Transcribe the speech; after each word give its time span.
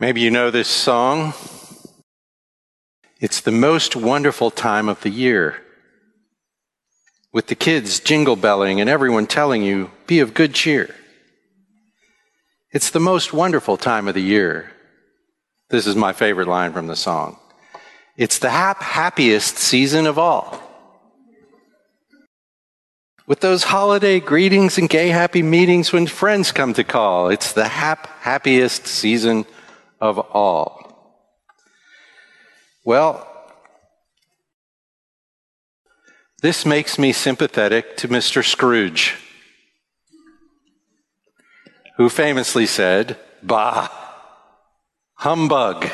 Maybe 0.00 0.20
you 0.20 0.30
know 0.30 0.50
this 0.50 0.66
song. 0.66 1.34
It's 3.20 3.40
the 3.40 3.52
most 3.52 3.94
wonderful 3.94 4.50
time 4.50 4.88
of 4.88 5.00
the 5.02 5.10
year. 5.10 5.62
With 7.32 7.46
the 7.46 7.54
kids 7.54 8.00
jingle 8.00 8.34
belling 8.34 8.80
and 8.80 8.90
everyone 8.90 9.26
telling 9.26 9.62
you, 9.62 9.92
be 10.08 10.18
of 10.18 10.34
good 10.34 10.52
cheer. 10.52 10.92
It's 12.72 12.90
the 12.90 12.98
most 12.98 13.32
wonderful 13.32 13.76
time 13.76 14.08
of 14.08 14.14
the 14.14 14.20
year. 14.20 14.72
This 15.70 15.86
is 15.86 15.94
my 15.94 16.12
favorite 16.12 16.48
line 16.48 16.72
from 16.72 16.88
the 16.88 16.96
song. 16.96 17.38
It's 18.16 18.40
the 18.40 18.50
hap- 18.50 18.82
happiest 18.82 19.58
season 19.58 20.06
of 20.06 20.18
all. 20.18 20.60
With 23.28 23.40
those 23.40 23.64
holiday 23.64 24.18
greetings 24.18 24.76
and 24.76 24.88
gay 24.88 25.08
happy 25.08 25.42
meetings 25.42 25.92
when 25.92 26.08
friends 26.08 26.50
come 26.50 26.74
to 26.74 26.84
call, 26.84 27.28
it's 27.28 27.52
the 27.52 27.68
hap- 27.68 28.08
happiest 28.20 28.88
season 28.88 29.46
of 30.04 30.18
all. 30.18 31.24
Well, 32.84 33.26
this 36.42 36.66
makes 36.66 36.98
me 36.98 37.14
sympathetic 37.14 37.96
to 37.96 38.08
Mr. 38.08 38.44
Scrooge, 38.44 39.16
who 41.96 42.10
famously 42.10 42.66
said, 42.66 43.18
Bah, 43.42 43.88
humbug. 45.14 45.88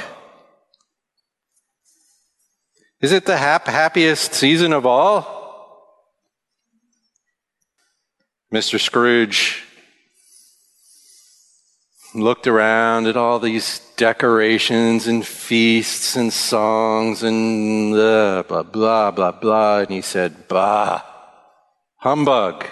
Is 3.01 3.13
it 3.13 3.27
the 3.27 3.37
hap- 3.37 3.69
happiest 3.69 4.35
season 4.35 4.73
of 4.73 4.85
all? 4.87 5.39
Mr. 8.53 8.81
Scrooge 8.81 9.63
looked 12.13 12.49
around 12.49 13.07
at 13.07 13.17
all 13.17 13.39
these 13.39 13.79
decorations 14.01 15.07
and 15.07 15.27
feasts 15.27 16.17
and 16.17 16.33
songs 16.33 17.23
and 17.23 17.93
blah, 17.93 18.43
blah, 18.43 18.63
blah, 18.63 19.11
blah, 19.11 19.31
blah, 19.31 19.79
and 19.81 19.91
he 19.91 20.01
said, 20.01 20.49
Bah, 20.49 21.03
humbug. 21.97 22.65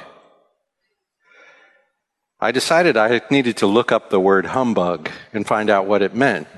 I 2.41 2.50
decided 2.50 2.97
I 2.97 3.20
needed 3.30 3.58
to 3.58 3.67
look 3.67 3.92
up 3.92 4.08
the 4.08 4.19
word 4.19 4.47
humbug 4.47 5.11
and 5.34 5.47
find 5.47 5.69
out 5.69 5.86
what 5.86 6.00
it 6.00 6.14
meant. 6.14 6.48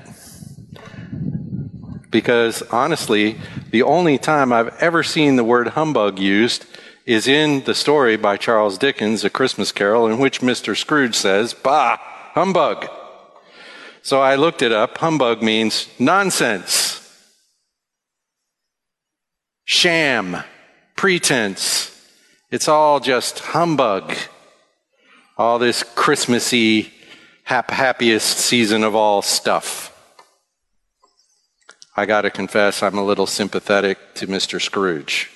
Because 2.09 2.61
honestly, 2.71 3.41
the 3.71 3.83
only 3.83 4.17
time 4.17 4.53
I've 4.53 4.73
ever 4.81 5.03
seen 5.03 5.35
the 5.35 5.43
word 5.43 5.67
humbug 5.69 6.17
used 6.17 6.65
is 7.05 7.27
in 7.27 7.65
the 7.65 7.75
story 7.75 8.15
by 8.15 8.37
Charles 8.37 8.77
Dickens, 8.77 9.25
A 9.25 9.29
Christmas 9.29 9.73
Carol, 9.73 10.07
in 10.07 10.17
which 10.17 10.39
Mr. 10.39 10.77
Scrooge 10.77 11.15
says, 11.15 11.53
Bah, 11.53 11.97
humbug. 12.35 12.87
So 14.03 14.19
I 14.19 14.35
looked 14.35 14.61
it 14.61 14.71
up. 14.71 14.97
Humbug 14.97 15.43
means 15.43 15.87
nonsense, 15.99 16.99
sham, 19.63 20.43
pretense. 20.95 21.89
It's 22.49 22.67
all 22.67 22.99
just 22.99 23.39
humbug. 23.39 24.15
All 25.37 25.59
this 25.59 25.83
Christmassy, 25.83 26.91
hap- 27.43 27.71
happiest 27.71 28.37
season 28.37 28.83
of 28.83 28.95
all 28.95 29.21
stuff. 29.21 29.87
I 31.95 32.05
got 32.05 32.21
to 32.21 32.29
confess, 32.29 32.83
I'm 32.83 32.97
a 32.97 33.03
little 33.03 33.27
sympathetic 33.27 34.15
to 34.15 34.27
Mr. 34.27 34.61
Scrooge. 34.61 35.29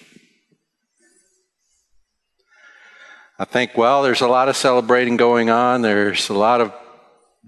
I 3.38 3.46
think, 3.46 3.78
well, 3.78 4.02
there's 4.02 4.22
a 4.22 4.28
lot 4.28 4.48
of 4.48 4.56
celebrating 4.56 5.18
going 5.18 5.50
on. 5.50 5.82
There's 5.82 6.30
a 6.30 6.34
lot 6.34 6.62
of 6.62 6.74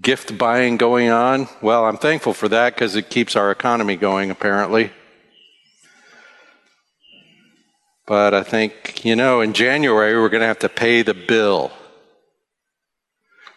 gift 0.02 0.38
buying 0.38 0.78
going 0.78 1.10
on. 1.10 1.48
Well, 1.62 1.86
I'm 1.86 1.98
thankful 1.98 2.34
for 2.34 2.48
that 2.50 2.74
because 2.74 2.96
it 2.96 3.10
keeps 3.10 3.36
our 3.36 3.52
economy 3.52 3.96
going, 3.96 4.32
apparently. 4.32 4.92
But 8.06 8.34
I 8.34 8.44
think, 8.44 9.04
you 9.04 9.16
know, 9.16 9.42
in 9.42 9.54
January, 9.54 10.14
we're 10.18 10.30
going 10.30 10.42
to 10.42 10.48
have 10.48 10.60
to 10.60 10.70
pay 10.70 11.02
the 11.02 11.14
bill. 11.14 11.72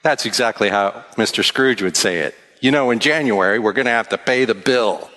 That's 0.03 0.27
exactly 0.27 0.71
how 0.71 1.05
Mr. 1.17 1.45
Scrooge 1.45 1.83
would 1.83 1.97
say 1.97 2.19
it. 2.19 2.35
You 2.61 2.71
know, 2.71 2.91
in 2.91 2.99
January, 2.99 3.59
we're 3.59 3.73
going 3.73 3.87
to 3.87 3.93
have 3.93 4.09
to 4.09 4.19
pay 4.19 4.45
the 4.45 4.55
bill. 4.55 5.09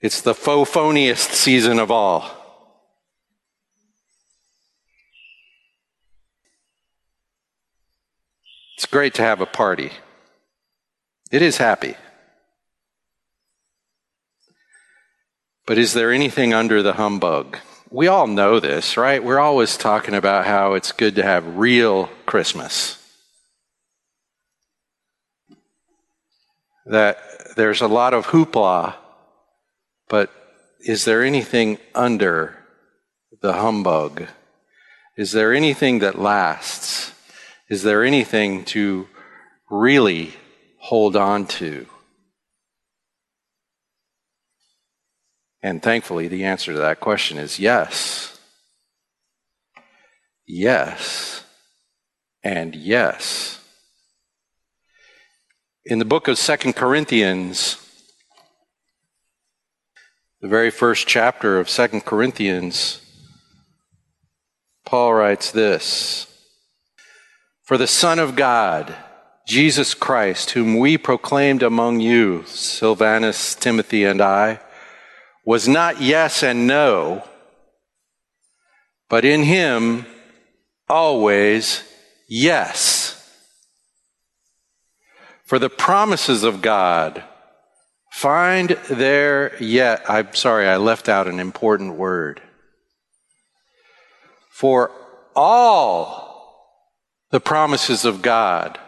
It's 0.00 0.20
the 0.20 0.34
faux 0.34 0.70
phoniest 0.70 1.32
season 1.32 1.78
of 1.78 1.90
all. 1.90 2.37
It's 8.78 8.86
great 8.86 9.14
to 9.14 9.22
have 9.22 9.40
a 9.40 9.46
party. 9.46 9.90
It 11.32 11.42
is 11.42 11.56
happy. 11.56 11.96
But 15.66 15.78
is 15.78 15.94
there 15.94 16.12
anything 16.12 16.54
under 16.54 16.80
the 16.80 16.92
humbug? 16.92 17.58
We 17.90 18.06
all 18.06 18.28
know 18.28 18.60
this, 18.60 18.96
right? 18.96 19.24
We're 19.24 19.40
always 19.40 19.76
talking 19.76 20.14
about 20.14 20.46
how 20.46 20.74
it's 20.74 20.92
good 20.92 21.16
to 21.16 21.24
have 21.24 21.56
real 21.56 22.08
Christmas. 22.24 23.04
That 26.86 27.18
there's 27.56 27.80
a 27.80 27.88
lot 27.88 28.14
of 28.14 28.28
hoopla, 28.28 28.94
but 30.08 30.30
is 30.78 31.04
there 31.04 31.24
anything 31.24 31.78
under 31.96 32.56
the 33.40 33.54
humbug? 33.54 34.28
Is 35.16 35.32
there 35.32 35.52
anything 35.52 35.98
that 35.98 36.16
lasts? 36.16 36.97
Is 37.68 37.82
there 37.82 38.02
anything 38.02 38.64
to 38.66 39.08
really 39.70 40.32
hold 40.78 41.16
on 41.16 41.46
to? 41.46 41.86
And 45.62 45.82
thankfully, 45.82 46.28
the 46.28 46.44
answer 46.44 46.72
to 46.72 46.78
that 46.78 47.00
question 47.00 47.36
is 47.36 47.58
yes. 47.58 48.38
Yes. 50.46 51.44
And 52.42 52.74
yes. 52.74 53.60
In 55.84 55.98
the 55.98 56.04
book 56.06 56.28
of 56.28 56.38
Second 56.38 56.74
Corinthians, 56.74 57.76
the 60.40 60.48
very 60.48 60.70
first 60.70 61.06
chapter 61.06 61.58
of 61.58 61.68
Second 61.68 62.06
Corinthians, 62.06 63.02
Paul 64.86 65.12
writes 65.12 65.50
this 65.50 66.28
for 67.68 67.76
the 67.76 67.86
Son 67.86 68.18
of 68.18 68.34
God, 68.34 68.96
Jesus 69.46 69.92
Christ, 69.92 70.52
whom 70.52 70.78
we 70.78 70.96
proclaimed 70.96 71.62
among 71.62 72.00
you, 72.00 72.42
Silvanus, 72.46 73.54
Timothy, 73.54 74.04
and 74.04 74.22
I, 74.22 74.60
was 75.44 75.68
not 75.68 76.00
yes 76.00 76.42
and 76.42 76.66
no, 76.66 77.28
but 79.10 79.26
in 79.26 79.42
him 79.42 80.06
always 80.88 81.84
yes. 82.26 83.38
For 85.44 85.58
the 85.58 85.68
promises 85.68 86.44
of 86.44 86.62
God 86.62 87.22
find 88.10 88.70
there 88.88 89.62
yet, 89.62 90.08
I'm 90.08 90.34
sorry, 90.34 90.66
I 90.66 90.78
left 90.78 91.06
out 91.06 91.28
an 91.28 91.38
important 91.38 91.96
word. 91.96 92.40
For 94.50 94.90
all 95.36 96.27
the 97.30 97.40
promises 97.40 98.04
of 98.04 98.22
God 98.22 98.78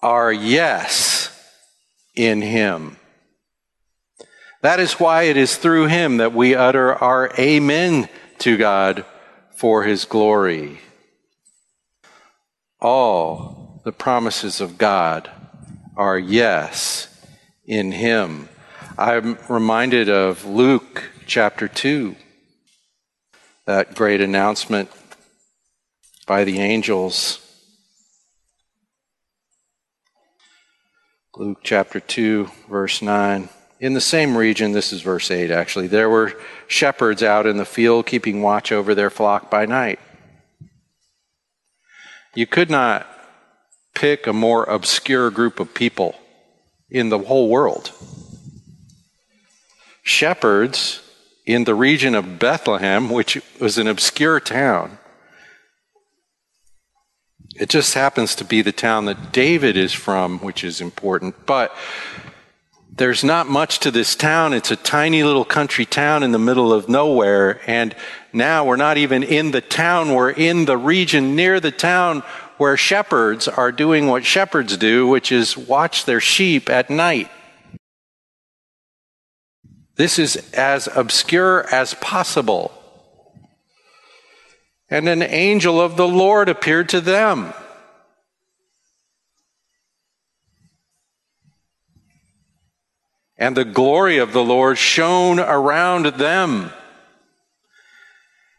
are 0.00 0.32
yes 0.32 1.28
in 2.14 2.42
Him. 2.42 2.96
That 4.62 4.80
is 4.80 4.94
why 4.94 5.24
it 5.24 5.36
is 5.36 5.56
through 5.56 5.86
Him 5.86 6.18
that 6.18 6.32
we 6.32 6.54
utter 6.54 6.94
our 6.94 7.32
Amen 7.38 8.08
to 8.38 8.56
God 8.56 9.04
for 9.56 9.84
His 9.84 10.04
glory. 10.04 10.80
All 12.80 13.80
the 13.84 13.92
promises 13.92 14.60
of 14.60 14.78
God 14.78 15.30
are 15.96 16.18
yes 16.18 17.08
in 17.64 17.92
Him. 17.92 18.48
I'm 18.96 19.38
reminded 19.48 20.08
of 20.08 20.44
Luke 20.44 21.10
chapter 21.26 21.68
2, 21.68 22.16
that 23.66 23.94
great 23.94 24.20
announcement 24.20 24.90
by 26.32 26.44
the 26.44 26.60
angels. 26.60 27.40
Luke 31.36 31.58
chapter 31.62 32.00
2, 32.00 32.48
verse 32.70 33.02
9. 33.02 33.50
In 33.80 33.92
the 33.92 34.00
same 34.00 34.34
region, 34.34 34.72
this 34.72 34.94
is 34.94 35.02
verse 35.02 35.30
8 35.30 35.50
actually, 35.50 35.88
there 35.88 36.08
were 36.08 36.32
shepherds 36.66 37.22
out 37.22 37.46
in 37.46 37.58
the 37.58 37.66
field 37.66 38.06
keeping 38.06 38.40
watch 38.40 38.72
over 38.72 38.94
their 38.94 39.10
flock 39.10 39.50
by 39.50 39.66
night. 39.66 40.00
You 42.34 42.46
could 42.46 42.70
not 42.70 43.06
pick 43.94 44.26
a 44.26 44.32
more 44.32 44.64
obscure 44.64 45.30
group 45.30 45.60
of 45.60 45.74
people 45.74 46.14
in 46.88 47.10
the 47.10 47.18
whole 47.18 47.50
world. 47.50 47.92
Shepherds 50.02 51.02
in 51.44 51.64
the 51.64 51.74
region 51.74 52.14
of 52.14 52.38
Bethlehem, 52.38 53.10
which 53.10 53.38
was 53.60 53.76
an 53.76 53.86
obscure 53.86 54.40
town, 54.40 54.98
It 57.62 57.68
just 57.68 57.94
happens 57.94 58.34
to 58.34 58.44
be 58.44 58.60
the 58.60 58.72
town 58.72 59.04
that 59.04 59.30
David 59.30 59.76
is 59.76 59.92
from, 59.92 60.40
which 60.40 60.64
is 60.64 60.80
important. 60.80 61.46
But 61.46 61.72
there's 62.90 63.22
not 63.22 63.48
much 63.48 63.78
to 63.78 63.92
this 63.92 64.16
town. 64.16 64.52
It's 64.52 64.72
a 64.72 64.76
tiny 64.76 65.22
little 65.22 65.44
country 65.44 65.84
town 65.84 66.24
in 66.24 66.32
the 66.32 66.40
middle 66.40 66.72
of 66.72 66.88
nowhere. 66.88 67.60
And 67.70 67.94
now 68.32 68.64
we're 68.64 68.74
not 68.74 68.96
even 68.98 69.22
in 69.22 69.52
the 69.52 69.60
town. 69.60 70.12
We're 70.12 70.32
in 70.32 70.64
the 70.64 70.76
region 70.76 71.36
near 71.36 71.60
the 71.60 71.70
town 71.70 72.24
where 72.56 72.76
shepherds 72.76 73.46
are 73.46 73.70
doing 73.70 74.08
what 74.08 74.24
shepherds 74.24 74.76
do, 74.76 75.06
which 75.06 75.30
is 75.30 75.56
watch 75.56 76.04
their 76.04 76.20
sheep 76.20 76.68
at 76.68 76.90
night. 76.90 77.30
This 79.94 80.18
is 80.18 80.50
as 80.52 80.88
obscure 80.96 81.72
as 81.72 81.94
possible. 81.94 82.81
And 84.92 85.08
an 85.08 85.22
angel 85.22 85.80
of 85.80 85.96
the 85.96 86.06
Lord 86.06 86.50
appeared 86.50 86.90
to 86.90 87.00
them. 87.00 87.54
And 93.38 93.56
the 93.56 93.64
glory 93.64 94.18
of 94.18 94.34
the 94.34 94.44
Lord 94.44 94.76
shone 94.76 95.40
around 95.40 96.04
them. 96.16 96.72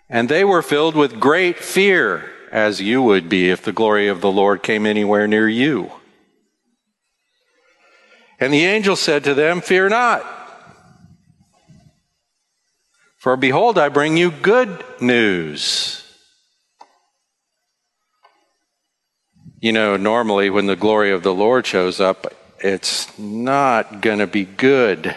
And 0.10 0.28
they 0.28 0.44
were 0.44 0.64
filled 0.64 0.96
with 0.96 1.20
great 1.20 1.60
fear, 1.60 2.32
as 2.52 2.82
you 2.82 3.04
would 3.04 3.30
be 3.30 3.52
if 3.52 3.62
the 3.62 3.72
glory 3.72 4.08
of 4.08 4.22
the 4.22 4.32
Lord 4.32 4.64
came 4.64 4.88
anywhere 4.88 5.28
near 5.28 5.48
you. 5.48 5.92
And 8.40 8.52
the 8.52 8.66
angel 8.66 8.96
said 8.96 9.24
to 9.26 9.36
them, 9.36 9.62
Fear 9.62 9.90
not. 9.90 10.26
For 13.18 13.38
behold, 13.38 13.78
I 13.78 13.90
bring 13.90 14.18
you 14.18 14.32
good 14.32 14.84
news. 15.00 16.03
You 19.64 19.72
know, 19.72 19.96
normally 19.96 20.50
when 20.50 20.66
the 20.66 20.76
glory 20.76 21.14
of 21.14 21.24
the 21.24 21.34
Lord 21.34 21.66
shows 21.66 22.02
up, 22.02 22.28
it's 22.60 23.18
not 23.18 24.02
going 24.02 24.20
to 24.20 24.28
be 24.28 24.44
good. 24.44 25.16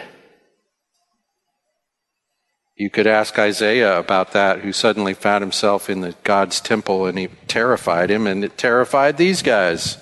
You 2.77 2.89
could 2.89 3.07
ask 3.07 3.37
Isaiah 3.37 3.99
about 3.99 4.31
that, 4.31 4.61
who 4.61 4.71
suddenly 4.71 5.13
found 5.13 5.41
himself 5.41 5.89
in 5.89 5.99
the 5.99 6.15
God's 6.23 6.61
temple 6.61 7.07
and 7.07 7.19
he 7.19 7.27
terrified 7.49 8.09
him, 8.09 8.25
and 8.25 8.41
it 8.41 8.57
terrified 8.57 9.17
these 9.17 9.41
guys. 9.41 9.97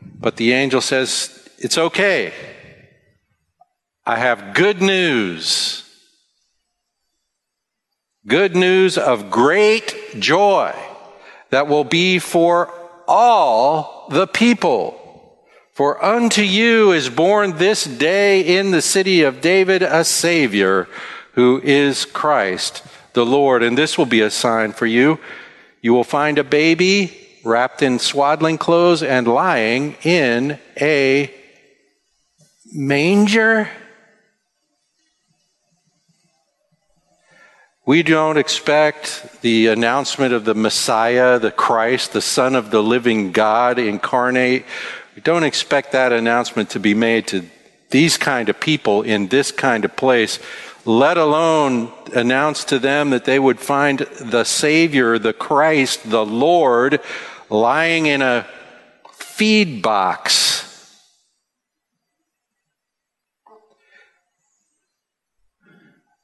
But 0.00 0.36
the 0.36 0.52
angel 0.52 0.80
says, 0.80 1.48
It's 1.58 1.76
okay. 1.76 2.32
I 4.06 4.14
have 4.14 4.54
good 4.54 4.80
news. 4.80 5.82
Good 8.28 8.54
news 8.54 8.96
of 8.96 9.28
great 9.28 10.20
joy 10.20 10.72
that 11.50 11.66
will 11.66 11.82
be 11.82 12.20
for 12.20 12.72
all 13.08 14.06
the 14.10 14.26
people. 14.26 14.94
For 15.72 16.04
unto 16.04 16.42
you 16.42 16.92
is 16.92 17.08
born 17.08 17.56
this 17.56 17.84
day 17.84 18.58
in 18.58 18.70
the 18.70 18.82
city 18.82 19.22
of 19.22 19.40
David 19.40 19.82
a 19.82 20.04
Savior, 20.04 20.88
who 21.32 21.60
is 21.62 22.04
Christ 22.04 22.82
the 23.14 23.24
Lord. 23.24 23.62
And 23.62 23.78
this 23.78 23.96
will 23.96 24.06
be 24.06 24.20
a 24.20 24.30
sign 24.30 24.72
for 24.72 24.86
you. 24.86 25.18
You 25.80 25.94
will 25.94 26.04
find 26.04 26.38
a 26.38 26.44
baby 26.44 27.16
wrapped 27.44 27.82
in 27.82 27.98
swaddling 27.98 28.58
clothes 28.58 29.02
and 29.02 29.26
lying 29.26 29.94
in 30.02 30.58
a 30.80 31.32
manger. 32.72 33.68
We 37.88 38.02
don't 38.02 38.36
expect 38.36 39.40
the 39.40 39.68
announcement 39.68 40.34
of 40.34 40.44
the 40.44 40.54
Messiah, 40.54 41.38
the 41.38 41.50
Christ, 41.50 42.12
the 42.12 42.20
Son 42.20 42.54
of 42.54 42.70
the 42.70 42.82
living 42.82 43.32
God 43.32 43.78
incarnate. 43.78 44.66
We 45.16 45.22
don't 45.22 45.42
expect 45.42 45.92
that 45.92 46.12
announcement 46.12 46.68
to 46.72 46.80
be 46.80 46.92
made 46.92 47.28
to 47.28 47.46
these 47.88 48.18
kind 48.18 48.50
of 48.50 48.60
people 48.60 49.00
in 49.00 49.28
this 49.28 49.50
kind 49.50 49.86
of 49.86 49.96
place, 49.96 50.38
let 50.84 51.16
alone 51.16 51.90
announce 52.14 52.62
to 52.64 52.78
them 52.78 53.08
that 53.08 53.24
they 53.24 53.38
would 53.38 53.58
find 53.58 54.00
the 54.00 54.44
Savior, 54.44 55.18
the 55.18 55.32
Christ, 55.32 56.10
the 56.10 56.26
Lord, 56.26 57.00
lying 57.48 58.04
in 58.04 58.20
a 58.20 58.46
feed 59.14 59.80
box 59.80 60.37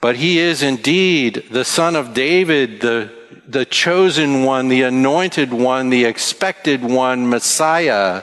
But 0.05 0.17
he 0.17 0.39
is 0.39 0.62
indeed 0.62 1.47
the 1.51 1.65
son 1.65 1.97
of 1.97 2.12
David, 2.12 2.83
the, 2.83 3.11
the 3.49 3.65
chosen 3.65 4.45
one, 4.45 4.69
the 4.69 4.83
anointed 4.83 5.51
one, 5.51 5.89
the 5.89 6.05
expected 6.05 6.85
one, 6.85 7.27
Messiah, 7.31 8.23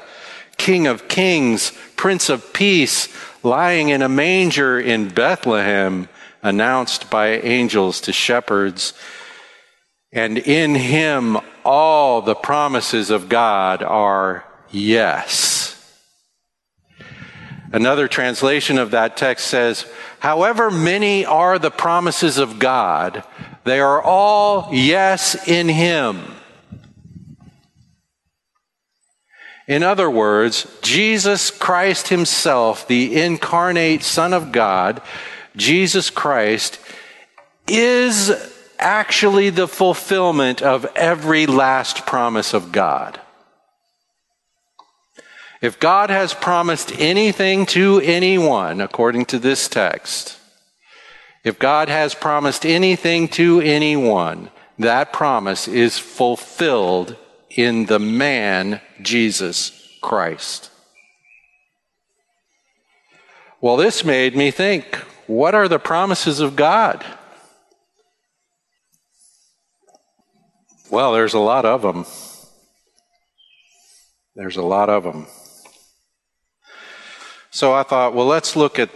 King 0.57 0.85
of 0.85 1.07
kings, 1.07 1.71
Prince 1.95 2.29
of 2.29 2.53
peace, 2.53 3.07
lying 3.41 3.89
in 3.89 4.03
a 4.03 4.07
manger 4.07 4.79
in 4.79 5.09
Bethlehem, 5.09 6.07
announced 6.43 7.09
by 7.09 7.29
angels 7.29 7.99
to 8.01 8.13
shepherds. 8.13 8.93
And 10.11 10.37
in 10.37 10.75
him, 10.75 11.39
all 11.65 12.21
the 12.21 12.35
promises 12.35 13.09
of 13.09 13.27
God 13.27 13.81
are 13.81 14.45
yes. 14.69 15.71
Another 17.73 18.07
translation 18.07 18.77
of 18.77 18.91
that 18.91 19.15
text 19.17 19.47
says, 19.47 19.85
However 20.21 20.69
many 20.69 21.25
are 21.25 21.57
the 21.57 21.71
promises 21.71 22.37
of 22.37 22.59
God, 22.59 23.23
they 23.63 23.79
are 23.79 23.99
all 23.99 24.69
yes 24.71 25.47
in 25.47 25.67
Him. 25.67 26.35
In 29.67 29.81
other 29.81 30.11
words, 30.11 30.67
Jesus 30.83 31.49
Christ 31.49 32.09
Himself, 32.09 32.87
the 32.87 33.19
incarnate 33.19 34.03
Son 34.03 34.31
of 34.31 34.51
God, 34.51 35.01
Jesus 35.55 36.11
Christ, 36.11 36.79
is 37.67 38.31
actually 38.77 39.49
the 39.49 39.67
fulfillment 39.67 40.61
of 40.61 40.85
every 40.95 41.47
last 41.47 42.05
promise 42.05 42.53
of 42.53 42.71
God. 42.71 43.19
If 45.61 45.79
God 45.79 46.09
has 46.09 46.33
promised 46.33 46.91
anything 46.99 47.67
to 47.67 48.01
anyone, 48.01 48.81
according 48.81 49.25
to 49.25 49.37
this 49.37 49.67
text, 49.67 50.39
if 51.43 51.59
God 51.59 51.87
has 51.87 52.15
promised 52.15 52.65
anything 52.65 53.27
to 53.29 53.61
anyone, 53.61 54.49
that 54.79 55.13
promise 55.13 55.67
is 55.67 55.99
fulfilled 55.99 57.15
in 57.51 57.85
the 57.85 57.99
man 57.99 58.81
Jesus 59.01 59.71
Christ. 60.01 60.71
Well, 63.59 63.77
this 63.77 64.03
made 64.03 64.35
me 64.35 64.49
think 64.49 64.95
what 65.27 65.53
are 65.53 65.67
the 65.67 65.79
promises 65.79 66.39
of 66.39 66.55
God? 66.55 67.05
Well, 70.89 71.13
there's 71.13 71.35
a 71.35 71.39
lot 71.39 71.65
of 71.65 71.83
them. 71.83 72.05
There's 74.35 74.57
a 74.57 74.63
lot 74.63 74.89
of 74.89 75.03
them. 75.03 75.27
So 77.51 77.73
I 77.73 77.83
thought, 77.83 78.13
well, 78.13 78.27
let's 78.27 78.55
look 78.55 78.79
at 78.79 78.89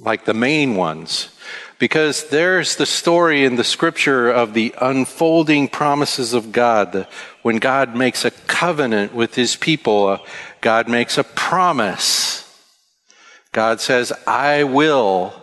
like 0.00 0.24
the 0.24 0.34
main 0.34 0.74
ones. 0.74 1.28
Because 1.78 2.28
there's 2.28 2.76
the 2.76 2.86
story 2.86 3.44
in 3.44 3.56
the 3.56 3.64
scripture 3.64 4.30
of 4.30 4.52
the 4.52 4.74
unfolding 4.80 5.68
promises 5.68 6.32
of 6.32 6.52
God. 6.52 7.06
When 7.42 7.56
God 7.56 7.96
makes 7.96 8.24
a 8.24 8.30
covenant 8.30 9.14
with 9.14 9.34
his 9.36 9.56
people, 9.56 10.06
uh, 10.06 10.18
God 10.60 10.88
makes 10.88 11.18
a 11.18 11.24
promise. 11.24 12.48
God 13.52 13.80
says, 13.80 14.12
I 14.26 14.64
will. 14.64 15.34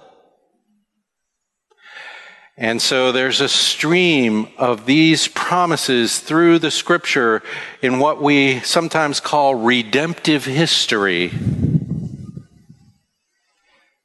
And 2.57 2.81
so 2.81 3.13
there's 3.13 3.39
a 3.39 3.49
stream 3.49 4.49
of 4.57 4.85
these 4.85 5.29
promises 5.29 6.19
through 6.19 6.59
the 6.59 6.71
scripture 6.71 7.41
in 7.81 7.99
what 7.99 8.21
we 8.21 8.59
sometimes 8.59 9.21
call 9.21 9.55
redemptive 9.55 10.43
history. 10.43 11.31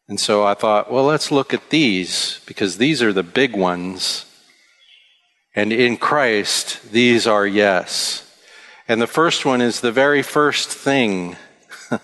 And 0.09 0.21
so 0.21 0.45
I 0.45 0.55
thought, 0.55 0.93
well, 0.93 1.05
let's 1.05 1.31
look 1.33 1.55
at 1.55 1.71
these 1.71 2.41
because 2.47 2.77
these 2.77 3.03
are 3.03 3.13
the 3.13 3.23
big 3.23 3.57
ones. 3.57 4.27
And 5.55 5.73
in 5.73 5.97
Christ, 5.97 6.93
these 6.93 7.27
are 7.27 7.47
yes. 7.47 8.21
And 8.87 9.01
the 9.01 9.07
first 9.07 9.47
one 9.47 9.63
is 9.63 9.81
the 9.81 9.93
very 9.93 10.23
first 10.23 10.69
thing 10.69 11.37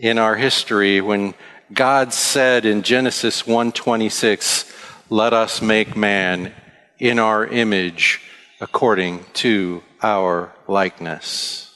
in 0.00 0.18
our 0.18 0.34
history 0.34 1.00
when 1.00 1.34
God 1.72 2.12
said 2.12 2.64
in 2.64 2.82
Genesis 2.82 3.42
1:26, 3.42 4.64
"Let 5.10 5.32
us 5.32 5.62
make 5.62 5.96
man 5.96 6.54
in 6.98 7.18
our 7.18 7.46
image 7.46 8.20
according 8.60 9.26
to 9.34 9.82
our 10.02 10.52
likeness." 10.66 11.74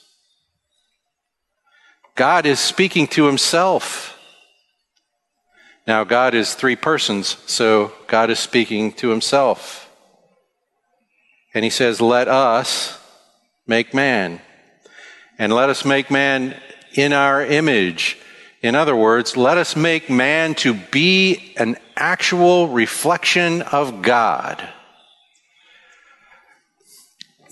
God 2.16 2.46
is 2.46 2.58
speaking 2.58 3.06
to 3.08 3.26
himself. 3.26 4.19
Now, 5.90 6.04
God 6.04 6.36
is 6.36 6.54
three 6.54 6.76
persons, 6.76 7.36
so 7.46 7.90
God 8.06 8.30
is 8.30 8.38
speaking 8.38 8.92
to 8.92 9.08
himself. 9.08 9.90
And 11.52 11.64
he 11.64 11.70
says, 11.70 12.00
Let 12.00 12.28
us 12.28 12.96
make 13.66 13.92
man. 13.92 14.40
And 15.36 15.52
let 15.52 15.68
us 15.68 15.84
make 15.84 16.08
man 16.08 16.54
in 16.94 17.12
our 17.12 17.44
image. 17.44 18.18
In 18.62 18.76
other 18.76 18.94
words, 18.94 19.36
let 19.36 19.58
us 19.58 19.74
make 19.74 20.08
man 20.08 20.54
to 20.62 20.74
be 20.74 21.54
an 21.56 21.76
actual 21.96 22.68
reflection 22.68 23.62
of 23.62 24.00
God. 24.00 24.62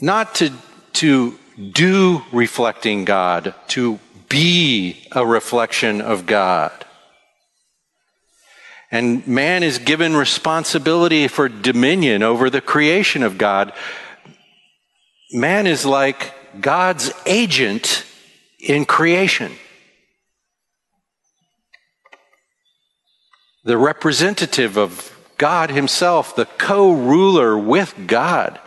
Not 0.01 0.37
to, 0.37 0.53
to 0.93 1.37
do 1.73 2.23
reflecting 2.31 3.05
God, 3.05 3.53
to 3.71 3.99
be 4.29 5.09
a 5.11 5.27
reflection 5.27 6.01
of 6.01 6.25
God. 6.25 6.85
And 8.91 9.27
man 9.27 9.63
is 9.63 9.79
given 9.79 10.17
responsibility 10.17 11.29
for 11.29 11.49
dominion 11.49 12.23
over 12.23 12.49
the 12.49 12.63
creation 12.63 13.23
of 13.23 13.37
God. 13.37 13.73
Man 15.31 15.67
is 15.67 15.85
like 15.85 16.35
God's 16.61 17.13
agent 17.27 18.07
in 18.59 18.87
creation. 18.87 19.53
The 23.65 23.77
representative 23.77 24.79
of 24.79 25.15
God 25.37 25.71
Himself, 25.71 26.35
the 26.35 26.47
co 26.47 26.93
ruler 26.93 27.59
with 27.59 27.95
God. 28.07 28.59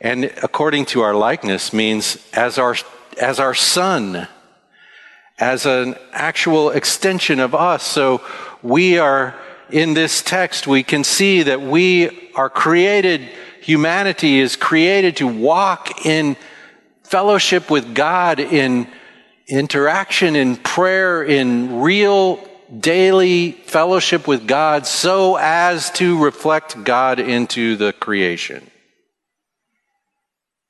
And 0.00 0.24
according 0.42 0.86
to 0.86 1.02
our 1.02 1.14
likeness 1.14 1.72
means 1.74 2.24
as 2.32 2.56
our, 2.56 2.74
as 3.20 3.38
our 3.38 3.54
son, 3.54 4.28
as 5.38 5.66
an 5.66 5.96
actual 6.12 6.70
extension 6.70 7.38
of 7.38 7.54
us. 7.54 7.82
So 7.82 8.22
we 8.62 8.98
are 8.98 9.34
in 9.70 9.94
this 9.94 10.22
text, 10.22 10.66
we 10.66 10.82
can 10.82 11.04
see 11.04 11.42
that 11.42 11.60
we 11.60 12.32
are 12.34 12.50
created, 12.50 13.20
humanity 13.60 14.38
is 14.38 14.56
created 14.56 15.16
to 15.16 15.26
walk 15.26 16.06
in 16.06 16.36
fellowship 17.02 17.70
with 17.70 17.94
God, 17.94 18.40
in 18.40 18.86
interaction, 19.48 20.36
in 20.36 20.56
prayer, 20.56 21.22
in 21.22 21.80
real 21.80 22.46
daily 22.80 23.52
fellowship 23.52 24.28
with 24.28 24.46
God, 24.46 24.86
so 24.86 25.36
as 25.36 25.90
to 25.92 26.22
reflect 26.22 26.84
God 26.84 27.18
into 27.18 27.76
the 27.76 27.92
creation. 27.92 28.70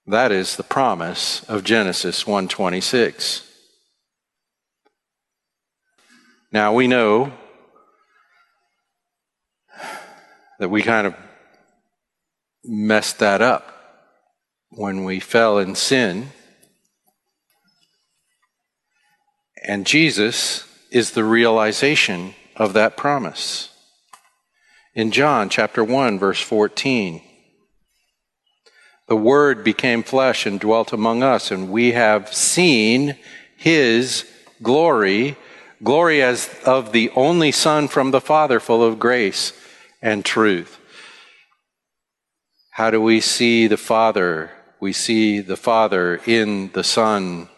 That 0.06 0.32
is 0.32 0.56
the 0.56 0.62
promise 0.62 1.44
of 1.44 1.64
Genesis 1.64 2.26
126. 2.26 3.44
Now 6.50 6.72
we 6.72 6.86
know 6.86 7.32
that 10.58 10.68
we 10.68 10.82
kind 10.82 11.06
of 11.06 11.14
messed 12.64 13.18
that 13.20 13.40
up 13.40 13.74
when 14.70 15.04
we 15.04 15.20
fell 15.20 15.58
in 15.58 15.74
sin. 15.74 16.30
And 19.64 19.86
Jesus 19.86 20.64
is 20.90 21.12
the 21.12 21.24
realization 21.24 22.34
of 22.56 22.72
that 22.72 22.96
promise. 22.96 23.70
In 24.94 25.12
John 25.12 25.48
chapter 25.48 25.84
1 25.84 26.18
verse 26.18 26.40
14, 26.40 27.22
the 29.06 29.16
word 29.16 29.64
became 29.64 30.02
flesh 30.02 30.44
and 30.44 30.58
dwelt 30.58 30.92
among 30.92 31.22
us 31.22 31.50
and 31.50 31.70
we 31.70 31.92
have 31.92 32.34
seen 32.34 33.16
his 33.56 34.24
glory, 34.62 35.36
glory 35.82 36.20
as 36.20 36.50
of 36.66 36.92
the 36.92 37.10
only 37.10 37.52
son 37.52 37.86
from 37.86 38.10
the 38.10 38.20
father 38.20 38.58
full 38.58 38.82
of 38.82 38.98
grace 38.98 39.52
and 40.00 40.24
truth. 40.24 40.78
How 42.70 42.90
do 42.90 43.00
we 43.00 43.20
see 43.20 43.66
the 43.66 43.76
Father? 43.76 44.50
We 44.80 44.92
see 44.92 45.40
the 45.40 45.56
Father 45.56 46.20
in 46.26 46.70
the 46.72 46.84
Son, 46.84 47.48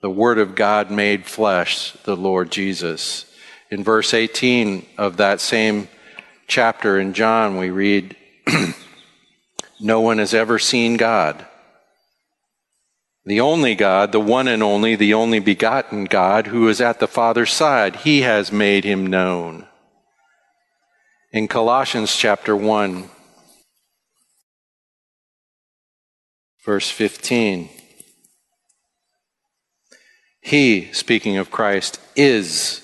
the 0.00 0.10
Word 0.10 0.38
of 0.38 0.54
God 0.54 0.90
made 0.90 1.26
flesh, 1.26 1.92
the 2.04 2.16
Lord 2.16 2.50
Jesus. 2.50 3.26
In 3.70 3.84
verse 3.84 4.14
18 4.14 4.86
of 4.96 5.18
that 5.18 5.40
same 5.40 5.88
chapter 6.46 6.98
in 6.98 7.12
John, 7.12 7.56
we 7.58 7.70
read, 7.70 8.16
No 9.80 10.00
one 10.00 10.18
has 10.18 10.32
ever 10.32 10.58
seen 10.58 10.96
God. 10.96 11.46
The 13.24 13.40
only 13.40 13.74
God, 13.74 14.12
the 14.12 14.20
one 14.20 14.48
and 14.48 14.62
only, 14.62 14.96
the 14.96 15.14
only 15.14 15.38
begotten 15.38 16.06
God, 16.06 16.48
who 16.48 16.68
is 16.68 16.80
at 16.80 16.98
the 16.98 17.06
Father's 17.06 17.52
side, 17.52 17.96
he 17.96 18.22
has 18.22 18.50
made 18.50 18.84
him 18.84 19.06
known 19.06 19.66
in 21.32 21.48
Colossians 21.48 22.14
chapter 22.14 22.54
1, 22.54 23.08
verse 26.66 26.90
15. 26.90 27.70
He, 30.42 30.92
speaking 30.92 31.38
of 31.38 31.50
Christ, 31.50 31.98
is, 32.14 32.82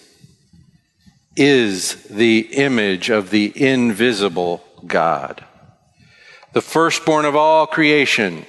is 1.36 2.04
the 2.04 2.48
image 2.52 3.10
of 3.10 3.28
the 3.28 3.52
invisible 3.54 4.64
God, 4.86 5.44
the 6.54 6.62
firstborn 6.62 7.26
of 7.26 7.36
all 7.36 7.66
creation. 7.66 8.46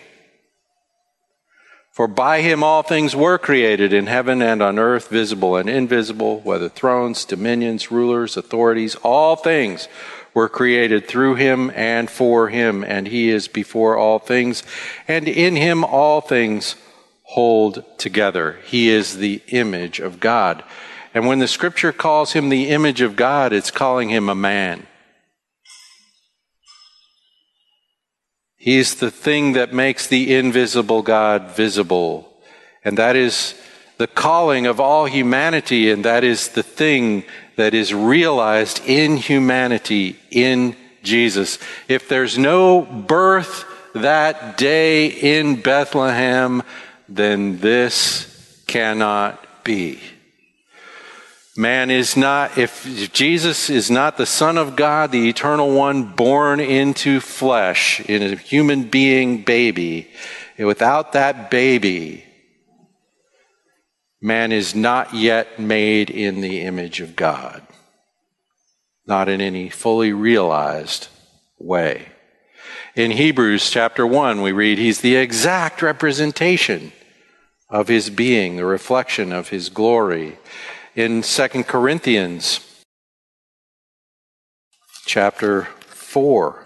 For 2.00 2.08
by 2.08 2.40
him 2.40 2.64
all 2.64 2.82
things 2.82 3.14
were 3.14 3.38
created 3.38 3.92
in 3.92 4.08
heaven 4.08 4.42
and 4.42 4.62
on 4.62 4.80
earth, 4.80 5.10
visible 5.10 5.58
and 5.58 5.70
invisible, 5.70 6.40
whether 6.46 6.70
thrones, 6.70 7.26
dominions, 7.26 7.92
rulers, 7.92 8.38
authorities, 8.38 8.96
all 9.04 9.36
things 9.36 9.90
were 10.34 10.48
created 10.48 11.10
through 11.10 11.36
him 11.36 11.70
and 11.76 12.10
for 12.10 12.48
him, 12.48 12.86
and 12.86 13.10
he 13.10 13.30
is 13.30 13.50
before 13.50 13.98
all 13.98 14.18
things, 14.18 14.64
and 15.10 15.28
in 15.28 15.58
him 15.58 15.84
all 15.84 16.22
things 16.22 16.78
hold 17.24 17.84
together. 17.98 18.60
He 18.64 18.88
is 18.88 19.18
the 19.18 19.42
image 19.50 20.00
of 20.00 20.22
God. 20.22 20.64
And 21.14 21.28
when 21.28 21.40
the 21.40 21.50
scripture 21.50 21.92
calls 21.92 22.32
him 22.32 22.48
the 22.48 22.70
image 22.70 23.02
of 23.02 23.18
God, 23.18 23.52
it's 23.52 23.72
calling 23.72 24.08
him 24.08 24.30
a 24.30 24.36
man. 24.36 24.88
He's 28.60 28.96
the 28.96 29.10
thing 29.10 29.54
that 29.54 29.74
makes 29.74 30.06
the 30.06 30.36
invisible 30.36 31.02
God 31.02 31.56
visible. 31.56 32.32
And 32.84 32.98
that 32.98 33.16
is 33.16 33.56
the 33.98 34.06
calling 34.06 34.68
of 34.68 34.82
all 34.82 35.06
humanity, 35.06 35.90
and 35.90 36.04
that 36.04 36.26
is 36.26 36.50
the 36.50 36.64
thing 36.64 37.24
that 37.56 37.74
is 37.74 37.94
realized 37.94 38.82
in 38.86 39.16
humanity 39.16 40.18
in 40.30 40.76
Jesus. 41.04 41.58
If 41.88 42.10
there's 42.10 42.38
no 42.38 42.82
birth 42.82 43.64
that 43.94 44.58
day 44.58 45.08
in 45.08 45.62
Bethlehem, 45.62 46.62
then 47.08 47.60
this 47.60 48.62
cannot 48.68 49.64
be. 49.64 50.00
Man 51.60 51.92
is 51.92 52.16
not, 52.16 52.58
if 52.58 53.12
Jesus 53.12 53.70
is 53.70 53.92
not 53.92 54.16
the 54.16 54.26
Son 54.26 54.58
of 54.58 54.78
God, 54.78 55.12
the 55.12 55.28
eternal 55.28 55.72
one 55.72 56.04
born 56.04 56.62
into 56.62 57.20
flesh 57.20 58.00
in 58.00 58.24
a 58.24 58.38
human 58.38 58.84
being 58.84 59.44
baby, 59.44 60.10
without 60.58 61.12
that 61.12 61.52
baby, 61.52 62.24
man 64.22 64.54
is 64.54 64.74
not 64.74 65.14
yet 65.14 65.60
made 65.60 66.10
in 66.10 66.40
the 66.40 66.62
image 66.62 67.02
of 67.02 67.18
God. 67.18 67.62
Not 69.06 69.28
in 69.28 69.42
any 69.42 69.70
fully 69.70 70.14
realized 70.14 71.10
way. 71.58 72.08
In 72.96 73.12
Hebrews 73.12 73.70
chapter 73.70 74.08
1, 74.08 74.42
we 74.42 74.54
read, 74.54 74.78
He's 74.78 75.02
the 75.02 75.18
exact 75.18 75.82
representation 75.82 76.94
of 77.70 77.90
His 77.90 78.10
being, 78.10 78.56
the 78.56 78.64
reflection 78.64 79.34
of 79.34 79.50
His 79.50 79.68
glory 79.68 80.38
in 81.00 81.22
2 81.22 81.48
Corinthians 81.64 82.60
chapter 85.06 85.64
4. 85.88 86.66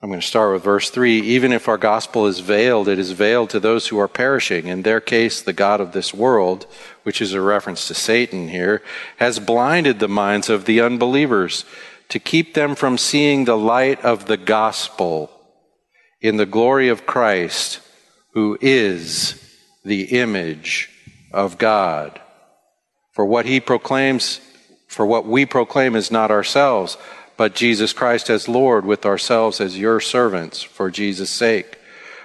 I'm 0.00 0.10
going 0.10 0.20
to 0.20 0.24
start 0.24 0.52
with 0.52 0.62
verse 0.62 0.90
3. 0.90 1.22
Even 1.22 1.50
if 1.50 1.66
our 1.66 1.76
gospel 1.76 2.28
is 2.28 2.38
veiled, 2.38 2.86
it 2.86 3.00
is 3.00 3.10
veiled 3.10 3.50
to 3.50 3.58
those 3.58 3.88
who 3.88 3.98
are 3.98 4.06
perishing. 4.06 4.68
In 4.68 4.82
their 4.82 5.00
case, 5.00 5.42
the 5.42 5.52
God 5.52 5.80
of 5.80 5.90
this 5.90 6.14
world, 6.14 6.68
which 7.02 7.20
is 7.20 7.32
a 7.32 7.40
reference 7.40 7.88
to 7.88 7.94
Satan 7.94 8.46
here, 8.46 8.80
has 9.16 9.40
blinded 9.40 9.98
the 9.98 10.06
minds 10.06 10.48
of 10.48 10.66
the 10.66 10.80
unbelievers 10.80 11.64
to 12.10 12.20
keep 12.20 12.54
them 12.54 12.76
from 12.76 12.96
seeing 12.96 13.44
the 13.44 13.58
light 13.58 14.00
of 14.04 14.26
the 14.26 14.36
gospel 14.36 15.32
in 16.20 16.36
the 16.36 16.46
glory 16.46 16.88
of 16.88 17.06
Christ, 17.06 17.80
who 18.34 18.56
is 18.60 19.43
the 19.84 20.20
image 20.20 20.90
of 21.32 21.58
God. 21.58 22.20
For 23.12 23.24
what 23.24 23.46
he 23.46 23.60
proclaims, 23.60 24.40
for 24.88 25.06
what 25.06 25.26
we 25.26 25.46
proclaim 25.46 25.94
is 25.94 26.10
not 26.10 26.30
ourselves, 26.30 26.96
but 27.36 27.54
Jesus 27.54 27.92
Christ 27.92 28.30
as 28.30 28.48
Lord, 28.48 28.84
with 28.84 29.04
ourselves 29.04 29.60
as 29.60 29.78
your 29.78 30.00
servants 30.00 30.62
for 30.62 30.90
Jesus' 30.90 31.30
sake. 31.30 31.78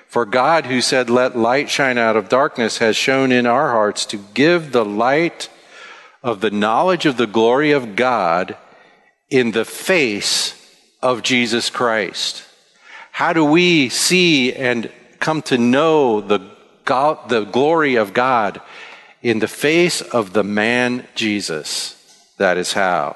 For 0.07 0.25
God, 0.25 0.65
who 0.65 0.81
said, 0.81 1.09
Let 1.09 1.37
light 1.37 1.69
shine 1.69 1.97
out 1.97 2.17
of 2.17 2.29
darkness, 2.29 2.79
has 2.79 2.95
shown 2.95 3.31
in 3.31 3.45
our 3.45 3.71
hearts 3.71 4.05
to 4.07 4.17
give 4.33 4.71
the 4.71 4.85
light 4.85 5.49
of 6.23 6.41
the 6.41 6.51
knowledge 6.51 7.05
of 7.05 7.17
the 7.17 7.27
glory 7.27 7.71
of 7.71 7.95
God 7.95 8.57
in 9.29 9.51
the 9.51 9.65
face 9.65 10.55
of 11.01 11.23
Jesus 11.23 11.69
Christ. 11.69 12.43
How 13.11 13.33
do 13.33 13.45
we 13.45 13.89
see 13.89 14.53
and 14.53 14.91
come 15.19 15.41
to 15.43 15.57
know 15.57 16.21
the, 16.21 16.39
God, 16.89 17.29
the 17.29 17.45
glory 17.45 17.95
of 17.95 18.13
God? 18.13 18.61
In 19.21 19.37
the 19.37 19.47
face 19.47 20.01
of 20.01 20.33
the 20.33 20.43
man 20.43 21.05
Jesus. 21.13 21.95
That 22.37 22.57
is 22.57 22.73
how. 22.73 23.15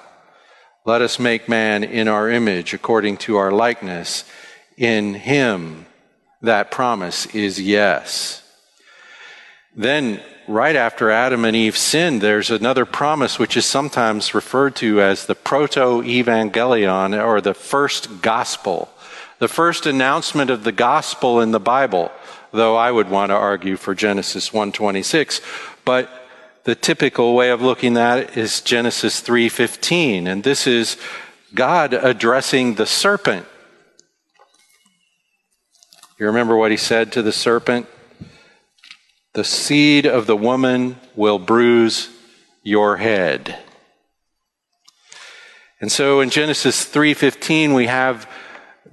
Let 0.86 1.02
us 1.02 1.18
make 1.18 1.50
man 1.50 1.84
in 1.84 2.08
our 2.08 2.30
image 2.30 2.76
according 2.76 3.18
to 3.26 3.38
our 3.38 3.52
likeness. 3.52 4.26
In 4.78 5.16
him, 5.16 5.88
that 6.44 6.70
promise 6.70 7.26
is 7.34 7.60
yes. 7.60 8.44
Then, 9.76 10.22
right 10.48 10.76
after 10.76 11.10
Adam 11.10 11.44
and 11.44 11.56
Eve 11.56 11.76
sinned, 11.76 12.22
there's 12.22 12.52
another 12.52 12.86
promise 12.86 13.40
which 13.40 13.58
is 13.58 13.66
sometimes 13.66 14.36
referred 14.36 14.76
to 14.76 15.02
as 15.02 15.26
the 15.26 15.36
proto 15.36 16.04
evangelion 16.04 17.20
or 17.26 17.42
the 17.42 17.56
first 17.56 18.22
gospel, 18.22 18.90
the 19.40 19.48
first 19.48 19.88
announcement 19.88 20.52
of 20.52 20.64
the 20.64 20.72
gospel 20.72 21.42
in 21.42 21.50
the 21.50 21.60
Bible. 21.60 22.12
Though 22.54 22.76
I 22.76 22.92
would 22.92 23.10
want 23.10 23.32
to 23.32 23.36
argue 23.36 23.78
for 23.78 23.96
Genesis 23.96 24.52
1:26, 24.52 25.42
but 25.84 26.30
the 26.66 26.76
typical 26.76 27.34
way 27.36 27.50
of 27.50 27.64
looking 27.64 27.98
at 27.98 28.20
it 28.20 28.38
is 28.38 28.62
Genesis 28.62 29.22
3:15, 29.22 30.28
and 30.28 30.44
this 30.44 30.68
is 30.68 30.98
God 31.56 31.94
addressing 31.94 32.76
the 32.76 32.86
serpent. 32.86 33.48
You 36.20 36.28
remember 36.28 36.56
what 36.56 36.70
he 36.70 36.78
said 36.78 37.12
to 37.14 37.24
the 37.24 37.32
serpent? 37.32 37.88
The 39.34 39.44
seed 39.44 40.06
of 40.06 40.28
the 40.28 40.38
woman 40.38 41.00
will 41.16 41.40
bruise 41.40 42.10
your 42.62 42.98
head. 42.98 43.58
And 45.82 45.92
so 45.92 46.22
in 46.22 46.30
Genesis 46.30 46.86
3:15 46.86 47.74
we 47.74 47.88
have 47.88 48.28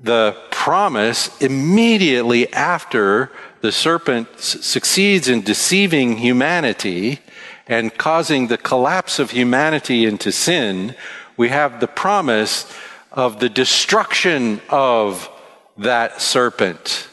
the 0.02 0.36
promise 0.50 1.40
immediately 1.40 2.52
after 2.52 3.30
the 3.60 3.72
serpent 3.72 4.40
succeeds 4.40 5.28
in 5.28 5.42
deceiving 5.42 6.16
humanity 6.16 7.20
and 7.66 7.96
causing 7.96 8.46
the 8.46 8.58
collapse 8.58 9.18
of 9.18 9.30
humanity 9.30 10.06
into 10.06 10.32
sin, 10.32 10.94
we 11.36 11.48
have 11.48 11.80
the 11.80 11.86
promise 11.86 12.70
of 13.12 13.40
the 13.40 13.48
destruction 13.48 14.60
of 14.68 15.28
that 15.76 16.20
serpent 16.20 17.08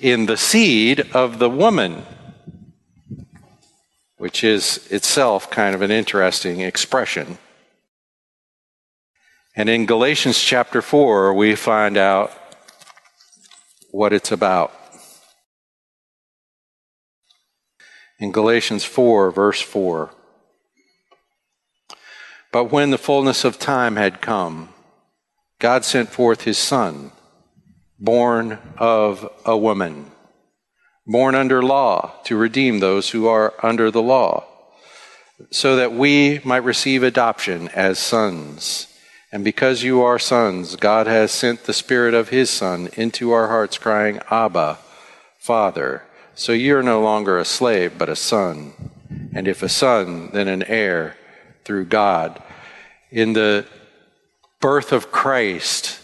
in 0.00 0.26
the 0.26 0.36
seed 0.36 1.00
of 1.12 1.38
the 1.38 1.50
woman 1.50 2.02
which 4.24 4.42
is 4.42 4.86
itself 4.90 5.50
kind 5.50 5.74
of 5.74 5.82
an 5.82 5.90
interesting 5.90 6.60
expression. 6.60 7.36
And 9.56 9.68
in 9.68 9.86
Galatians 9.86 10.38
chapter 10.38 10.82
4, 10.82 11.32
we 11.34 11.54
find 11.54 11.96
out 11.96 12.32
what 13.90 14.12
it's 14.12 14.32
about. 14.32 14.72
In 18.18 18.32
Galatians 18.32 18.84
4, 18.84 19.30
verse 19.30 19.60
4. 19.60 20.10
But 22.52 22.72
when 22.72 22.90
the 22.90 22.98
fullness 22.98 23.44
of 23.44 23.58
time 23.58 23.96
had 23.96 24.20
come, 24.20 24.70
God 25.58 25.84
sent 25.84 26.08
forth 26.08 26.42
his 26.42 26.58
Son, 26.58 27.12
born 27.98 28.58
of 28.78 29.28
a 29.44 29.56
woman 29.56 30.10
born 31.06 31.34
under 31.34 31.62
law 31.62 32.14
to 32.24 32.36
redeem 32.36 32.80
those 32.80 33.10
who 33.10 33.26
are 33.26 33.54
under 33.62 33.90
the 33.90 34.02
law, 34.02 34.44
so 35.50 35.76
that 35.76 35.92
we 35.92 36.40
might 36.44 36.64
receive 36.64 37.02
adoption 37.02 37.68
as 37.68 37.98
sons. 37.98 38.86
And 39.34 39.42
because 39.42 39.82
you 39.82 40.00
are 40.00 40.20
sons, 40.20 40.76
God 40.76 41.08
has 41.08 41.32
sent 41.32 41.64
the 41.64 41.72
Spirit 41.72 42.14
of 42.14 42.28
His 42.28 42.50
Son 42.50 42.88
into 42.92 43.32
our 43.32 43.48
hearts, 43.48 43.78
crying, 43.78 44.20
Abba, 44.30 44.78
Father. 45.38 46.04
So 46.36 46.52
you 46.52 46.76
are 46.76 46.84
no 46.84 47.02
longer 47.02 47.36
a 47.36 47.44
slave, 47.44 47.98
but 47.98 48.08
a 48.08 48.14
son. 48.14 48.74
And 49.34 49.48
if 49.48 49.60
a 49.60 49.68
son, 49.68 50.30
then 50.32 50.46
an 50.46 50.62
heir 50.62 51.16
through 51.64 51.86
God. 51.86 52.40
In 53.10 53.32
the 53.32 53.66
birth 54.60 54.92
of 54.92 55.10
Christ, 55.10 55.98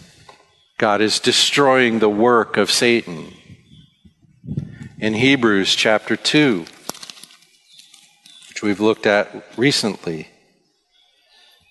God 0.76 1.00
is 1.00 1.20
destroying 1.20 2.00
the 2.00 2.08
work 2.08 2.56
of 2.56 2.68
Satan 2.68 3.32
in 4.98 5.14
Hebrews 5.14 5.76
chapter 5.76 6.16
2, 6.16 6.64
which 8.48 8.62
we've 8.64 8.80
looked 8.80 9.06
at 9.06 9.44
recently. 9.56 10.26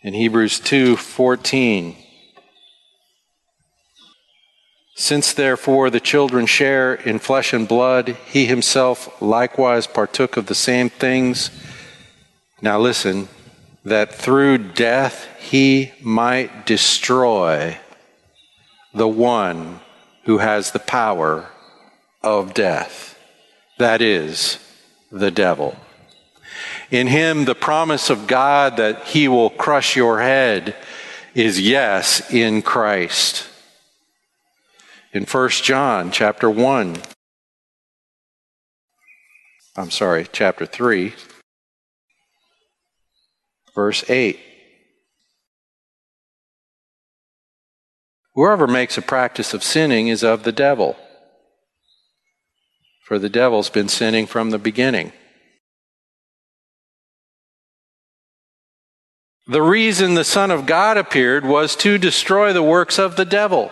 In 0.02 0.14
Hebrews 0.14 0.60
2:14 0.62 1.96
Since 4.96 5.34
therefore 5.34 5.90
the 5.90 6.00
children 6.00 6.46
share 6.46 6.94
in 6.94 7.20
flesh 7.20 7.54
and 7.54 7.68
blood, 7.68 8.18
he 8.26 8.46
himself 8.46 9.22
likewise 9.22 9.88
partook 9.88 10.38
of 10.38 10.46
the 10.46 10.56
same 10.56 10.90
things. 10.90 11.52
Now 12.62 12.80
listen, 12.80 13.30
that 13.86 14.14
through 14.14 14.58
death 14.58 15.28
he 15.38 15.92
might 16.02 16.66
destroy 16.66 17.78
the 18.94 19.08
one 19.08 19.80
who 20.24 20.40
has 20.40 20.72
the 20.72 20.80
power 20.80 21.50
of 22.22 22.54
death 22.54 23.10
that 23.80 24.02
is, 24.02 24.60
the 25.10 25.32
devil. 25.32 25.76
In 26.92 27.08
him, 27.08 27.46
the 27.46 27.56
promise 27.56 28.10
of 28.10 28.28
God 28.28 28.78
that 28.78 29.04
he 29.06 29.28
will 29.28 29.50
crush 29.50 29.96
your 29.96 30.22
head 30.22 30.76
is 31.36 31.60
yes 31.60 32.32
in 32.34 32.62
Christ. 32.62 33.48
In 35.14 35.26
1 35.26 35.50
John 35.50 36.12
chapter 36.12 36.50
1, 36.50 36.98
I'm 39.76 39.92
sorry, 39.92 40.28
chapter 40.32 40.66
3, 40.66 41.14
verse 43.76 44.10
8. 44.10 44.40
Whoever 48.34 48.68
makes 48.68 48.98
a 48.98 49.02
practice 49.02 49.54
of 49.54 49.64
sinning 49.64 50.08
is 50.08 50.24
of 50.24 50.44
the 50.44 50.52
devil 50.52 50.96
for 53.10 53.18
the 53.18 53.28
devil's 53.28 53.72
been 53.72 53.90
sinning 53.90 54.28
from 54.28 54.52
the 54.52 54.60
beginning. 54.60 55.12
The 59.50 59.64
reason 59.64 60.14
the 60.14 60.24
Son 60.24 60.52
of 60.52 60.68
God 60.68 60.96
appeared 60.96 61.44
was 61.44 61.76
to 61.78 61.98
destroy 61.98 62.54
the 62.54 62.62
works 62.62 63.00
of 63.00 63.16
the 63.16 63.26
devil. 63.26 63.72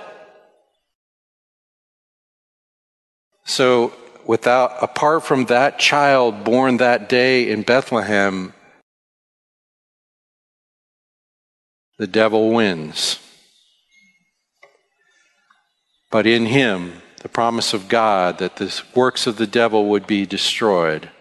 So, 3.45 3.93
without, 4.25 4.71
apart 4.81 5.23
from 5.23 5.45
that 5.45 5.77
child 5.77 6.43
born 6.43 6.77
that 6.77 7.07
day 7.07 7.51
in 7.51 7.61
Bethlehem, 7.61 8.53
the 11.99 12.07
devil 12.07 12.49
wins. 12.49 13.19
But 16.09 16.25
in 16.25 16.47
him, 16.47 17.03
the 17.21 17.29
promise 17.29 17.75
of 17.75 17.87
God 17.87 18.39
that 18.39 18.55
the 18.55 18.81
works 18.95 19.27
of 19.27 19.37
the 19.37 19.45
devil 19.45 19.85
would 19.89 20.07
be 20.07 20.25
destroyed, 20.25 21.11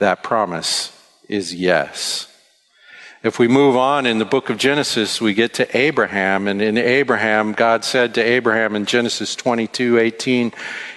that 0.00 0.24
promise 0.24 0.90
is 1.28 1.54
yes. 1.54 2.32
If 3.26 3.40
we 3.40 3.48
move 3.48 3.74
on 3.74 4.06
in 4.06 4.18
the 4.18 4.24
book 4.24 4.50
of 4.50 4.56
Genesis, 4.56 5.20
we 5.20 5.34
get 5.34 5.54
to 5.54 5.76
Abraham, 5.76 6.46
and 6.46 6.62
in 6.62 6.78
Abraham, 6.78 7.54
God 7.54 7.84
said 7.84 8.14
to 8.14 8.22
Abraham 8.22 8.76
in 8.76 8.86
Genesis 8.86 9.34
22 9.34 9.98
18, 9.98 10.52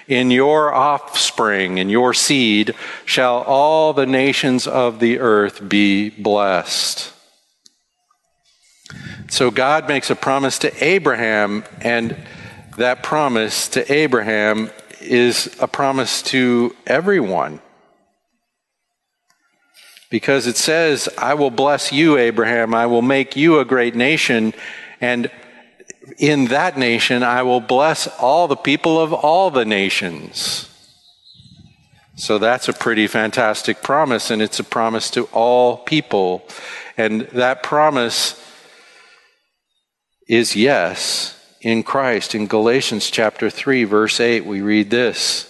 In 0.08 0.30
your 0.30 0.72
offspring, 0.72 1.80
in 1.80 1.90
your 1.90 2.14
seed, 2.14 2.76
shall 3.04 3.42
all 3.42 3.94
the 3.94 4.06
nations 4.06 4.68
of 4.68 5.00
the 5.00 5.18
earth 5.18 5.68
be 5.68 6.12
blessed. 6.12 7.12
So 9.32 9.50
God 9.50 9.88
makes 9.88 10.12
a 10.12 10.16
promise 10.16 10.60
to 10.60 10.84
Abraham, 10.86 11.64
and 11.82 12.16
that 12.78 13.02
promise 13.02 13.70
to 13.70 13.92
Abraham 13.92 14.70
is 15.02 15.58
a 15.60 15.68
promise 15.68 16.22
to 16.22 16.76
everyone. 16.86 17.60
Because 20.10 20.48
it 20.48 20.58
says, 20.58 21.08
I 21.18 21.36
will 21.36 21.52
bless 21.52 21.92
you, 21.92 22.18
Abraham, 22.18 22.74
I 22.74 22.88
will 22.88 23.04
make 23.04 23.36
you 23.36 23.60
a 23.60 23.66
great 23.66 23.96
nation, 23.96 24.54
and 25.00 25.30
in 26.18 26.46
that 26.46 26.78
nation 26.78 27.22
I 27.22 27.44
will 27.44 27.62
bless 27.62 28.08
all 28.20 28.48
the 28.48 28.56
people 28.56 29.00
of 29.00 29.14
all 29.14 29.52
the 29.52 29.66
nations. 29.66 30.66
So 32.16 32.38
that's 32.38 32.68
a 32.68 32.74
pretty 32.74 33.08
fantastic 33.08 33.82
promise, 33.82 34.30
and 34.30 34.42
it's 34.42 34.60
a 34.60 34.64
promise 34.64 35.10
to 35.12 35.26
all 35.32 35.78
people. 35.78 36.44
And 36.98 37.22
that 37.32 37.64
promise 37.64 38.36
is 40.28 40.56
yes 40.56 41.36
in 41.62 41.84
Christ. 41.84 42.36
In 42.36 42.48
Galatians 42.48 43.10
chapter 43.10 43.50
3, 43.50 43.86
verse 43.86 44.20
8, 44.20 44.46
we 44.46 44.60
read 44.62 44.90
this. 44.90 45.49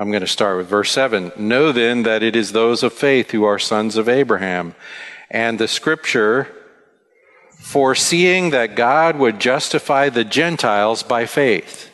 I'm 0.00 0.10
going 0.10 0.20
to 0.20 0.28
start 0.28 0.56
with 0.56 0.68
verse 0.68 0.92
7. 0.92 1.32
Know 1.36 1.72
then 1.72 2.04
that 2.04 2.22
it 2.22 2.36
is 2.36 2.52
those 2.52 2.84
of 2.84 2.92
faith 2.92 3.32
who 3.32 3.42
are 3.42 3.58
sons 3.58 3.96
of 3.96 4.08
Abraham. 4.08 4.76
And 5.28 5.58
the 5.58 5.66
scripture 5.66 6.46
foreseeing 7.58 8.50
that 8.50 8.76
God 8.76 9.16
would 9.16 9.40
justify 9.40 10.08
the 10.08 10.22
Gentiles 10.22 11.02
by 11.02 11.26
faith. 11.26 11.90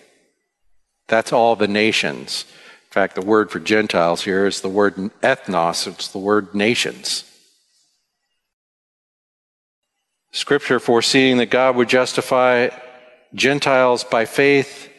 That's 1.09 1.33
all 1.33 1.57
the 1.57 1.67
nations. 1.67 2.45
In 2.89 2.93
fact, 2.93 3.15
the 3.15 3.23
word 3.23 3.51
for 3.51 3.59
Gentiles 3.59 4.23
here 4.23 4.47
is 4.47 4.61
the 4.61 4.69
word 4.69 4.97
ethnos, 5.23 5.87
it's 5.87 6.09
the 6.09 6.19
word 6.19 6.55
nations. 6.55 7.25
Scripture 10.31 10.79
foreseeing 10.79 11.39
that 11.39 11.51
God 11.51 11.75
would 11.77 11.89
justify 11.89 12.69
Gentiles 13.35 14.05
by 14.05 14.27
faith. 14.27 14.91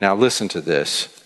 Now, 0.00 0.14
listen 0.14 0.48
to 0.48 0.60
this. 0.60 1.19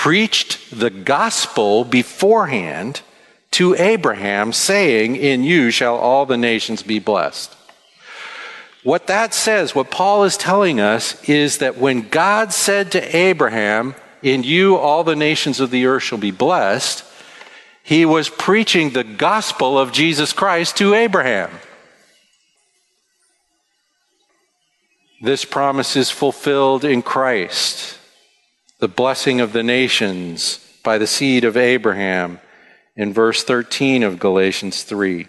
Preached 0.00 0.70
the 0.70 0.88
gospel 0.88 1.84
beforehand 1.84 3.02
to 3.50 3.74
Abraham, 3.74 4.50
saying, 4.50 5.16
In 5.16 5.44
you 5.44 5.70
shall 5.70 5.96
all 5.96 6.24
the 6.24 6.38
nations 6.38 6.82
be 6.82 6.98
blessed. 6.98 7.54
What 8.82 9.08
that 9.08 9.34
says, 9.34 9.74
what 9.74 9.90
Paul 9.90 10.24
is 10.24 10.38
telling 10.38 10.80
us, 10.80 11.22
is 11.28 11.58
that 11.58 11.76
when 11.76 12.08
God 12.08 12.50
said 12.54 12.92
to 12.92 13.14
Abraham, 13.14 13.94
In 14.22 14.42
you 14.42 14.78
all 14.78 15.04
the 15.04 15.14
nations 15.14 15.60
of 15.60 15.70
the 15.70 15.84
earth 15.84 16.04
shall 16.04 16.16
be 16.16 16.30
blessed, 16.30 17.04
he 17.82 18.06
was 18.06 18.30
preaching 18.30 18.94
the 18.94 19.04
gospel 19.04 19.78
of 19.78 19.92
Jesus 19.92 20.32
Christ 20.32 20.78
to 20.78 20.94
Abraham. 20.94 21.50
This 25.20 25.44
promise 25.44 25.94
is 25.94 26.10
fulfilled 26.10 26.86
in 26.86 27.02
Christ, 27.02 27.98
the 28.80 28.88
blessing 28.88 29.40
of 29.40 29.52
the 29.52 29.62
nations 29.62 30.58
by 30.82 30.96
the 30.98 31.06
seed 31.06 31.44
of 31.44 31.56
Abraham 31.56 32.40
in 32.96 33.12
verse 33.12 33.44
13 33.44 34.02
of 34.02 34.18
Galatians 34.18 34.82
3. 34.82 35.28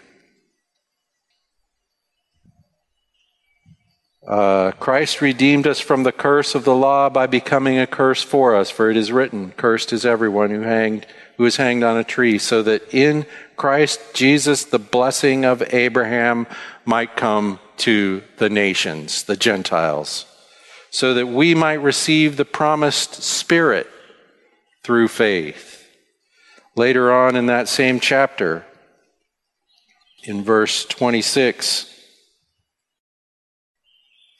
Uh, 4.26 4.70
Christ 4.72 5.20
redeemed 5.20 5.66
us 5.66 5.80
from 5.80 6.04
the 6.04 6.12
curse 6.12 6.54
of 6.54 6.64
the 6.64 6.74
law 6.74 7.10
by 7.10 7.26
becoming 7.26 7.78
a 7.78 7.86
curse 7.86 8.22
for 8.22 8.54
us, 8.54 8.70
for 8.70 8.88
it 8.88 8.96
is 8.96 9.12
written, 9.12 9.52
"Cursed 9.56 9.92
is 9.92 10.06
everyone 10.06 10.50
who 10.50 10.60
hanged, 10.62 11.06
who 11.36 11.44
is 11.44 11.56
hanged 11.56 11.82
on 11.82 11.98
a 11.98 12.04
tree," 12.04 12.38
so 12.38 12.62
that 12.62 12.94
in 12.94 13.26
Christ 13.56 14.00
Jesus 14.14 14.64
the 14.64 14.78
blessing 14.78 15.44
of 15.44 15.62
Abraham 15.74 16.46
might 16.84 17.16
come 17.16 17.58
to 17.78 18.22
the 18.38 18.48
nations, 18.48 19.24
the 19.24 19.36
Gentiles, 19.36 20.24
so 20.92 21.14
that 21.14 21.26
we 21.26 21.54
might 21.54 21.82
receive 21.82 22.36
the 22.36 22.44
promised 22.44 23.22
Spirit 23.22 23.88
through 24.84 25.08
faith. 25.08 25.88
Later 26.76 27.10
on 27.10 27.34
in 27.34 27.46
that 27.46 27.66
same 27.66 27.98
chapter, 27.98 28.66
in 30.22 30.44
verse 30.44 30.84
26, 30.84 31.88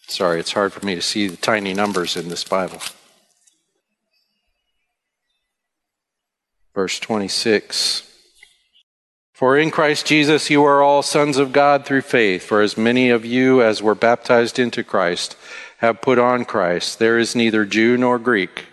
Sorry, 0.09 0.39
it's 0.41 0.53
hard 0.53 0.75
for 0.75 0.85
me 0.85 0.95
to 0.95 1.01
see 1.01 1.27
the 1.27 1.39
tiny 1.39 1.73
numbers 1.73 2.19
in 2.19 2.29
this 2.29 2.45
Bible. 2.45 2.81
Verse 6.75 7.01
26. 7.01 8.07
For 9.33 9.57
in 9.57 9.71
Christ 9.71 10.05
Jesus 10.05 10.51
you 10.51 10.65
are 10.65 10.83
all 10.83 11.03
sons 11.03 11.39
of 11.39 11.55
God 11.55 11.87
through 11.87 12.03
faith, 12.03 12.43
for 12.43 12.61
as 12.61 12.77
many 12.77 13.09
of 13.09 13.25
you 13.25 13.63
as 13.63 13.83
were 13.83 13.95
baptized 13.95 14.59
into 14.59 14.85
Christ 14.85 15.35
have 15.83 16.01
put 16.01 16.17
on 16.17 16.45
Christ. 16.45 17.01
There 17.01 17.19
is 17.19 17.35
neither 17.35 17.65
Jew 17.65 17.97
nor 17.97 18.19
Greek. 18.19 18.67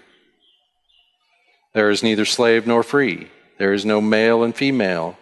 There 1.74 1.90
is 1.90 2.04
neither 2.04 2.24
slave 2.24 2.68
nor 2.68 2.84
free. 2.84 3.30
There 3.58 3.74
is 3.74 3.84
no 3.84 4.00
male 4.00 4.44
and 4.44 4.56
female. 4.56 5.18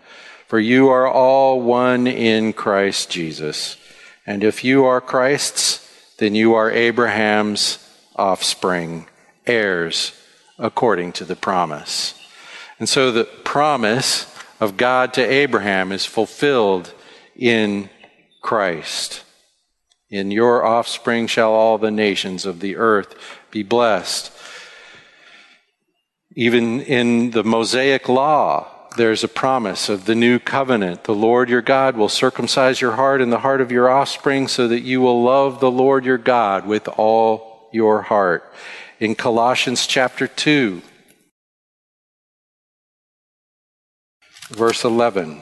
For 0.47 0.60
you 0.60 0.89
are 0.89 1.08
all 1.08 1.62
one 1.62 2.06
in 2.06 2.52
Christ 2.52 3.10
Jesus. 3.10 3.78
And 4.26 4.43
if 4.43 4.65
you 4.65 4.84
are 4.84 5.00
Christ's, 5.00 5.84
then 6.17 6.36
you 6.36 6.56
are 6.56 6.69
Abraham's 6.69 7.80
offspring, 8.17 9.08
heirs 9.45 10.12
according 10.60 11.13
to 11.13 11.23
the 11.26 11.38
promise. 11.38 12.15
And 12.80 12.89
so 12.89 13.13
the 13.13 13.23
promise 13.23 14.26
of 14.60 14.76
God 14.76 15.13
to 15.13 15.21
Abraham 15.21 15.93
is 15.93 16.06
fulfilled 16.06 16.93
in 17.34 17.89
Christ. 18.41 19.23
In 20.10 20.32
your 20.32 20.65
offspring 20.65 21.28
shall 21.28 21.52
all 21.52 21.78
the 21.78 21.91
nations 21.91 22.46
of 22.46 22.62
the 22.62 22.78
earth 22.78 23.15
be 23.52 23.62
blessed. 23.63 24.32
Even 26.36 26.82
in 26.82 27.32
the 27.32 27.43
Mosaic 27.43 28.08
law, 28.08 28.67
there's 28.96 29.24
a 29.24 29.28
promise 29.28 29.89
of 29.89 30.06
the 30.06 30.15
new 30.15 30.39
covenant. 30.39 31.04
The 31.04 31.15
Lord 31.15 31.50
your 31.50 31.62
God 31.62 31.98
will 31.98 32.10
circumcise 32.10 32.80
your 32.80 32.93
heart 32.93 33.22
and 33.22 33.32
the 33.32 33.39
heart 33.39 33.60
of 33.60 33.72
your 33.72 33.89
offspring 33.89 34.48
so 34.48 34.67
that 34.67 34.82
you 34.82 35.02
will 35.02 35.24
love 35.24 35.60
the 35.60 35.72
Lord 35.72 36.06
your 36.06 36.17
God 36.17 36.65
with 36.65 36.88
all 36.88 37.70
your 37.74 38.02
heart. 38.02 38.54
In 39.00 39.13
Colossians 39.13 39.86
chapter 39.88 40.28
2, 40.28 40.82
verse 44.50 44.84
11. 44.84 45.41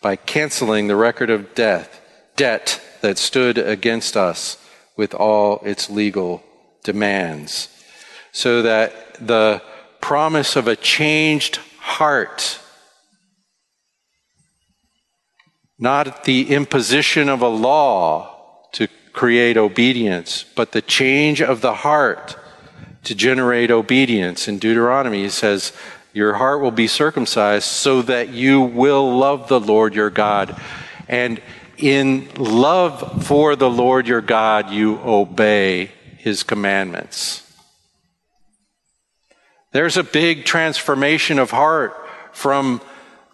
by 0.00 0.16
canceling 0.16 0.86
the 0.86 0.96
record 0.96 1.30
of 1.30 1.54
death, 1.54 2.00
debt 2.36 2.80
that 3.00 3.18
stood 3.18 3.58
against 3.58 4.16
us 4.16 4.58
with 4.96 5.14
all 5.14 5.60
its 5.64 5.90
legal 5.90 6.42
demands. 6.84 7.68
So 8.32 8.62
that 8.62 9.26
the 9.26 9.62
promise 10.00 10.56
of 10.56 10.68
a 10.68 10.76
changed 10.76 11.56
heart, 11.78 12.58
not 15.78 16.24
the 16.24 16.50
imposition 16.54 17.28
of 17.28 17.42
a 17.42 17.48
law 17.48 18.62
to 18.72 18.88
create 19.12 19.56
obedience, 19.56 20.44
but 20.54 20.72
the 20.72 20.82
change 20.82 21.40
of 21.40 21.60
the 21.60 21.74
heart 21.74 22.36
to 23.04 23.14
generate 23.14 23.70
obedience. 23.70 24.48
In 24.48 24.58
Deuteronomy, 24.58 25.22
he 25.22 25.28
says, 25.28 25.72
Your 26.16 26.32
heart 26.32 26.62
will 26.62 26.70
be 26.70 26.86
circumcised 26.86 27.66
so 27.66 28.00
that 28.00 28.30
you 28.30 28.62
will 28.62 29.18
love 29.18 29.48
the 29.48 29.60
Lord 29.60 29.94
your 29.94 30.08
God. 30.08 30.58
And 31.08 31.42
in 31.76 32.30
love 32.36 33.26
for 33.26 33.54
the 33.54 33.68
Lord 33.68 34.08
your 34.08 34.22
God, 34.22 34.70
you 34.70 34.98
obey 35.04 35.90
his 36.16 36.42
commandments. 36.42 37.42
There's 39.72 39.98
a 39.98 40.02
big 40.02 40.46
transformation 40.46 41.38
of 41.38 41.50
heart 41.50 41.94
from 42.32 42.80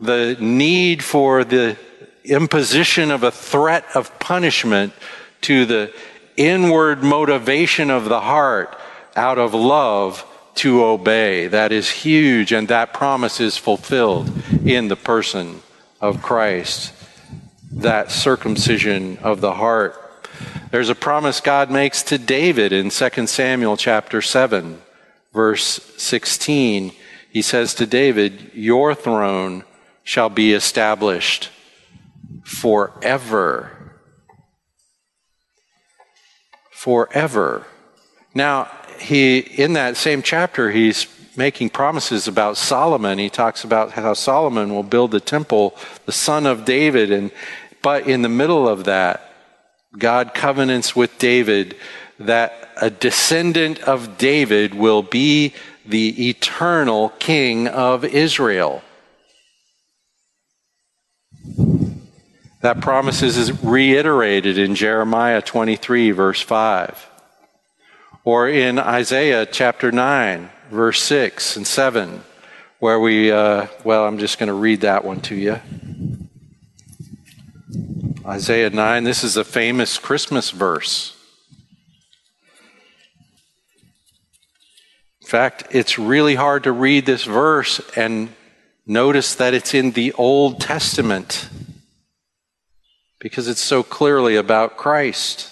the 0.01 0.37
need 0.41 1.05
for 1.05 1.45
the 1.45 1.77
imposition 2.25 3.13
of 3.13 3.23
a 3.23 3.31
threat 3.31 3.85
of 3.95 4.19
punishment 4.19 4.93
to 5.43 5.67
the 5.67 5.95
inward 6.37 7.05
motivation 7.05 7.91
of 7.93 8.07
the 8.07 8.23
heart 8.23 8.77
out 9.15 9.39
of 9.39 9.55
love 9.55 10.27
to 10.57 10.85
obey. 10.85 11.49
That 11.49 11.73
is 11.73 11.91
huge, 11.91 12.53
and 12.53 12.69
that 12.69 12.93
promise 12.93 13.41
is 13.41 13.57
fulfilled 13.57 14.31
in 14.65 14.89
the 14.89 14.97
person 14.97 15.63
of 16.01 16.23
Christ 16.23 16.93
that 17.73 18.11
circumcision 18.11 19.19
of 19.19 19.41
the 19.41 19.55
heart. 19.55 19.99
There's 20.71 20.89
a 20.89 20.95
promise 20.95 21.41
God 21.41 21.71
makes 21.71 22.03
to 22.05 22.19
David 22.19 22.73
in 22.73 22.91
2 22.91 23.27
Samuel 23.27 23.77
chapter 23.77 24.23
7, 24.23 24.81
verse 25.33 25.81
16. 25.97 26.93
He 27.31 27.43
says 27.43 27.75
to 27.75 27.87
David, 27.87 28.51
Your 28.55 28.95
throne 28.95 29.65
shall 30.05 30.29
be 30.29 30.53
established 30.53 31.51
forever. 32.45 34.01
Forever. 36.71 37.67
Now, 38.35 38.71
he 39.03 39.39
in 39.39 39.75
that 39.75 39.97
same 39.97 40.23
chapter 40.23 40.71
he's 40.71 41.07
making 41.37 41.71
promises 41.71 42.29
about 42.29 42.57
Solomon. 42.57 43.19
He 43.19 43.31
talks 43.31 43.65
about 43.65 43.93
how 43.93 44.15
Solomon 44.15 44.75
will 44.75 44.83
build 44.83 45.11
the 45.11 45.21
temple, 45.21 45.77
the 46.07 46.13
son 46.13 46.47
of 46.47 46.65
David, 46.65 47.11
and 47.11 47.31
but 47.81 48.07
in 48.07 48.23
the 48.23 48.29
middle 48.29 48.69
of 48.69 48.85
that, 48.85 49.33
God 49.99 50.35
covenants 50.35 50.95
with 50.95 51.19
David 51.19 51.77
that 52.19 52.71
a 52.81 52.91
descendant 52.91 53.81
of 53.81 54.19
David 54.19 54.75
will 54.75 55.03
be 55.03 55.55
the 55.85 56.29
eternal 56.29 57.11
king 57.19 57.67
of 57.69 58.05
Israel. 58.05 58.83
That 62.61 62.81
promise 62.81 63.23
is 63.23 63.63
reiterated 63.65 64.57
in 64.57 64.77
Jeremiah 64.77 65.43
23, 65.43 66.13
verse 66.13 66.41
5, 66.41 67.11
or 68.25 68.49
in 68.49 68.79
Isaiah 68.79 69.47
chapter 69.47 69.91
9, 69.91 70.49
verse 70.71 71.03
6 71.03 71.57
and 71.57 71.67
7, 71.67 72.23
where 72.79 73.01
we, 73.01 73.33
uh, 73.33 73.67
well, 73.85 74.07
I'm 74.07 74.19
just 74.19 74.39
going 74.39 74.47
to 74.49 74.55
read 74.55 74.83
that 74.83 75.05
one 75.05 75.21
to 75.23 75.35
you. 75.35 75.61
Isaiah 78.25 78.71
9, 78.71 79.05
this 79.05 79.25
is 79.25 79.37
a 79.37 79.45
famous 79.45 79.99
Christmas 79.99 80.51
verse. 80.51 81.17
In 85.21 85.27
fact, 85.27 85.65
it's 85.71 85.99
really 85.99 86.37
hard 86.37 86.65
to 86.65 86.73
read 86.73 87.07
this 87.07 87.25
verse 87.25 87.81
and 87.97 88.29
notice 88.87 89.35
that 89.35 89.55
it's 89.55 89.75
in 89.75 89.93
the 89.93 90.13
Old 90.13 90.61
Testament 90.61 91.49
because 93.19 93.49
it's 93.49 93.61
so 93.61 93.83
clearly 93.83 94.37
about 94.37 94.77
Christ. 94.77 95.52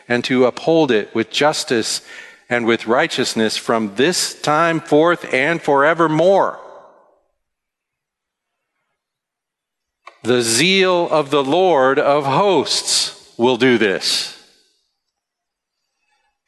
and 0.11 0.25
to 0.25 0.43
uphold 0.45 0.91
it 0.91 1.15
with 1.15 1.31
justice 1.31 2.01
and 2.49 2.65
with 2.65 2.85
righteousness 2.85 3.55
from 3.55 3.95
this 3.95 4.39
time 4.41 4.81
forth 4.81 5.33
and 5.33 5.61
forevermore. 5.61 6.59
The 10.23 10.41
zeal 10.41 11.07
of 11.09 11.31
the 11.31 11.41
Lord 11.41 11.97
of 11.97 12.25
hosts 12.25 13.33
will 13.37 13.55
do 13.55 13.77
this. 13.77 14.37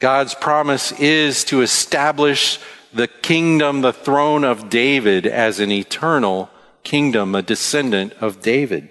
God's 0.02 0.36
promise 0.36 0.92
is 1.00 1.46
to 1.46 1.62
establish 1.62 2.60
the 2.94 3.08
kingdom, 3.08 3.80
the 3.80 3.94
throne 3.94 4.44
of 4.44 4.70
David 4.70 5.26
as 5.26 5.62
an 5.62 5.72
eternal 5.72 6.50
kingdom, 6.84 7.34
a 7.34 7.42
descendant 7.42 8.12
of 8.20 8.42
David. 8.42 8.90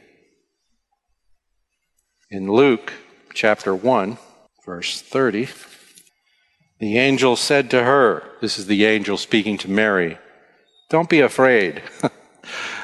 In 2.31 2.51
Luke 2.51 2.95
chapter 3.35 3.75
1, 3.75 4.17
verse 4.65 5.01
30, 5.01 5.49
the 6.79 6.99
angel 6.99 7.37
said 7.37 7.71
to 7.71 7.85
her, 7.85 8.25
This 8.41 8.59
is 8.59 8.67
the 8.67 8.85
angel 8.85 9.17
speaking 9.17 9.59
to 9.59 9.71
Mary, 9.71 10.19
Don't 10.91 11.09
be 11.09 11.21
afraid. 11.21 11.83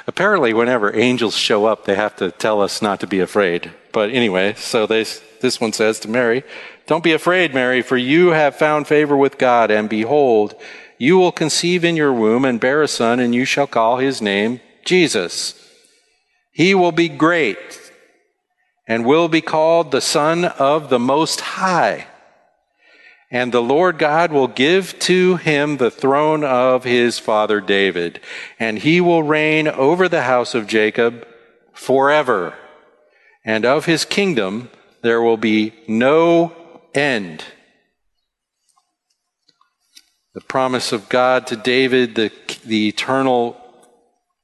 Apparently, 0.06 0.54
whenever 0.54 0.94
angels 0.96 1.36
show 1.36 1.66
up, 1.66 1.84
they 1.84 1.94
have 1.94 2.16
to 2.16 2.30
tell 2.30 2.62
us 2.62 2.80
not 2.80 3.00
to 3.00 3.06
be 3.06 3.20
afraid. 3.20 3.72
But 3.92 4.10
anyway, 4.10 4.54
so 4.54 4.86
they, 4.86 5.04
this 5.40 5.60
one 5.60 5.72
says 5.72 6.00
to 6.00 6.08
Mary, 6.08 6.44
Don't 6.86 7.04
be 7.04 7.12
afraid, 7.12 7.52
Mary, 7.52 7.82
for 7.82 7.96
you 7.96 8.28
have 8.28 8.56
found 8.56 8.86
favor 8.86 9.16
with 9.16 9.36
God, 9.36 9.70
and 9.70 9.88
behold, 9.88 10.54
you 10.96 11.18
will 11.18 11.32
conceive 11.32 11.84
in 11.84 11.96
your 11.96 12.12
womb 12.12 12.44
and 12.44 12.58
bear 12.58 12.82
a 12.82 12.88
son, 12.88 13.20
and 13.20 13.34
you 13.34 13.44
shall 13.44 13.66
call 13.66 13.98
his 13.98 14.22
name 14.22 14.60
Jesus. 14.84 15.54
He 16.52 16.74
will 16.74 16.92
be 16.92 17.08
great 17.08 17.87
and 18.88 19.04
will 19.04 19.28
be 19.28 19.42
called 19.42 19.90
the 19.90 20.00
Son 20.00 20.46
of 20.46 20.88
the 20.88 20.98
Most 20.98 21.40
High. 21.42 22.06
And 23.30 23.52
the 23.52 23.62
Lord 23.62 23.98
God 23.98 24.32
will 24.32 24.48
give 24.48 24.98
to 25.00 25.36
him 25.36 25.76
the 25.76 25.90
throne 25.90 26.42
of 26.42 26.84
his 26.84 27.18
father 27.18 27.60
David, 27.60 28.20
and 28.58 28.78
he 28.78 29.02
will 29.02 29.22
reign 29.22 29.68
over 29.68 30.08
the 30.08 30.22
house 30.22 30.54
of 30.54 30.66
Jacob 30.66 31.28
forever. 31.74 32.54
And 33.44 33.66
of 33.66 33.84
his 33.84 34.06
kingdom 34.06 34.70
there 35.02 35.20
will 35.20 35.36
be 35.36 35.74
no 35.86 36.56
end. 36.94 37.44
The 40.32 40.40
promise 40.40 40.92
of 40.92 41.10
God 41.10 41.46
to 41.48 41.56
David, 41.56 42.14
the, 42.14 42.32
the 42.64 42.88
eternal 42.88 43.60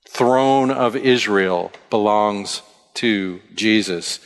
throne 0.09 0.71
of 0.71 0.95
Israel 0.95 1.73
belongs 1.89 2.63
to 2.95 3.41
Jesus. 3.55 4.21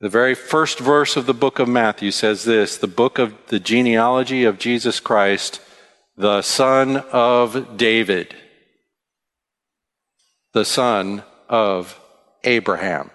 The 0.00 0.08
very 0.08 0.34
first 0.34 0.78
verse 0.78 1.16
of 1.16 1.26
the 1.26 1.34
book 1.34 1.58
of 1.58 1.68
Matthew 1.68 2.10
says 2.10 2.44
this 2.44 2.76
the 2.76 2.86
book 2.86 3.18
of 3.18 3.34
the 3.48 3.58
genealogy 3.58 4.44
of 4.44 4.58
Jesus 4.58 5.00
Christ, 5.00 5.60
the 6.16 6.42
son 6.42 6.98
of 7.12 7.76
David, 7.76 8.34
the 10.52 10.64
son 10.64 11.24
of 11.48 11.98
Abraham. 12.44 13.10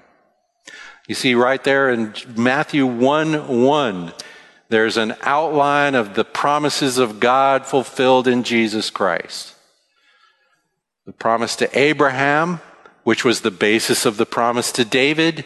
You 1.07 1.15
see, 1.15 1.35
right 1.35 1.63
there 1.63 1.89
in 1.89 2.13
Matthew 2.35 2.85
1 2.85 3.63
1, 3.63 4.13
there's 4.69 4.97
an 4.97 5.15
outline 5.21 5.95
of 5.95 6.15
the 6.15 6.25
promises 6.25 6.97
of 6.97 7.19
God 7.19 7.65
fulfilled 7.65 8.27
in 8.27 8.43
Jesus 8.43 8.89
Christ. 8.89 9.53
The 11.05 11.11
promise 11.11 11.57
to 11.57 11.77
Abraham, 11.77 12.61
which 13.03 13.25
was 13.25 13.41
the 13.41 13.51
basis 13.51 14.05
of 14.05 14.17
the 14.17 14.25
promise 14.25 14.71
to 14.73 14.85
David, 14.85 15.45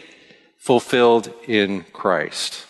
fulfilled 0.58 1.32
in 1.46 1.84
Christ. 1.92 2.66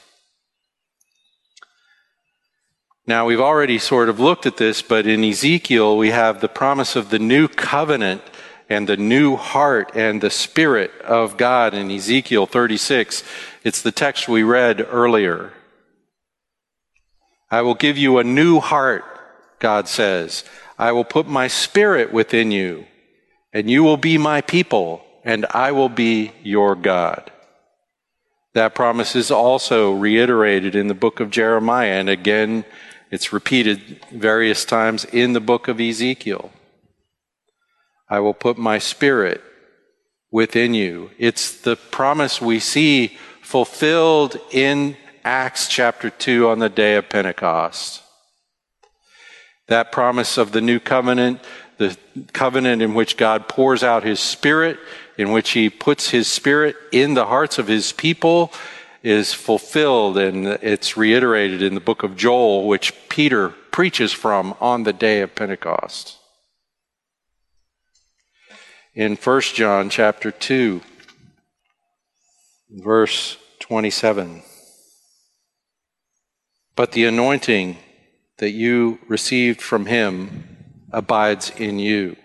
Now, 3.06 3.24
we've 3.24 3.40
already 3.40 3.78
sort 3.78 4.10
of 4.10 4.20
looked 4.20 4.44
at 4.44 4.58
this, 4.58 4.82
but 4.82 5.06
in 5.06 5.24
Ezekiel, 5.24 5.96
we 5.96 6.10
have 6.10 6.40
the 6.40 6.48
promise 6.48 6.94
of 6.94 7.08
the 7.08 7.18
new 7.18 7.48
covenant 7.48 8.20
and 8.68 8.86
the 8.86 8.98
new 8.98 9.36
heart 9.36 9.92
and 9.94 10.20
the 10.20 10.30
spirit 10.30 10.90
of 11.00 11.38
God 11.38 11.72
in 11.72 11.90
Ezekiel 11.90 12.44
36. 12.44 13.24
It's 13.64 13.80
the 13.80 13.92
text 13.92 14.28
we 14.28 14.42
read 14.42 14.86
earlier. 14.90 15.54
I 17.50 17.62
will 17.62 17.74
give 17.74 17.96
you 17.96 18.18
a 18.18 18.24
new 18.24 18.60
heart, 18.60 19.04
God 19.58 19.88
says. 19.88 20.44
I 20.78 20.92
will 20.92 21.04
put 21.04 21.26
my 21.26 21.48
spirit 21.48 22.12
within 22.12 22.50
you, 22.50 22.84
and 23.52 23.70
you 23.70 23.82
will 23.82 23.96
be 23.96 24.18
my 24.18 24.40
people, 24.40 25.04
and 25.24 25.46
I 25.50 25.72
will 25.72 25.88
be 25.88 26.32
your 26.42 26.74
God. 26.74 27.30
That 28.54 28.74
promise 28.74 29.14
is 29.14 29.30
also 29.30 29.92
reiterated 29.92 30.74
in 30.74 30.88
the 30.88 30.94
book 30.94 31.20
of 31.20 31.30
Jeremiah, 31.30 31.92
and 31.92 32.08
again, 32.08 32.64
it's 33.10 33.32
repeated 33.32 34.00
various 34.12 34.64
times 34.64 35.04
in 35.06 35.32
the 35.32 35.40
book 35.40 35.68
of 35.68 35.80
Ezekiel. 35.80 36.50
I 38.08 38.20
will 38.20 38.34
put 38.34 38.58
my 38.58 38.78
spirit 38.78 39.42
within 40.30 40.74
you. 40.74 41.10
It's 41.18 41.60
the 41.60 41.76
promise 41.76 42.40
we 42.40 42.60
see 42.60 43.16
fulfilled 43.42 44.38
in 44.50 44.96
Acts 45.24 45.68
chapter 45.68 46.10
2 46.10 46.48
on 46.48 46.58
the 46.58 46.68
day 46.68 46.96
of 46.96 47.08
Pentecost. 47.08 48.02
That 49.68 49.92
promise 49.92 50.38
of 50.38 50.52
the 50.52 50.60
new 50.60 50.80
covenant, 50.80 51.40
the 51.78 51.96
covenant 52.32 52.82
in 52.82 52.94
which 52.94 53.16
God 53.16 53.48
pours 53.48 53.82
out 53.82 54.02
his 54.02 54.20
spirit, 54.20 54.78
in 55.16 55.32
which 55.32 55.50
he 55.50 55.70
puts 55.70 56.10
his 56.10 56.28
spirit 56.28 56.76
in 56.92 57.14
the 57.14 57.26
hearts 57.26 57.58
of 57.58 57.68
his 57.68 57.92
people, 57.92 58.52
is 59.02 59.32
fulfilled 59.32 60.18
and 60.18 60.46
it's 60.46 60.96
reiterated 60.96 61.62
in 61.62 61.74
the 61.74 61.80
book 61.80 62.02
of 62.02 62.16
Joel, 62.16 62.66
which 62.66 62.92
Peter 63.08 63.50
preaches 63.70 64.12
from 64.12 64.54
on 64.60 64.82
the 64.82 64.92
day 64.92 65.20
of 65.20 65.34
Pentecost. 65.34 66.18
In 68.94 69.14
1 69.14 69.40
John 69.40 69.88
chapter 69.88 70.32
2, 70.32 70.80
verse 72.70 73.38
27. 73.60 74.42
But 76.74 76.92
the 76.92 77.04
anointing 77.04 77.76
that 78.38 78.50
you 78.50 78.98
received 79.06 79.60
from 79.62 79.86
him 79.86 80.57
abides 80.90 81.50
in 81.56 81.78
you. 81.78 82.16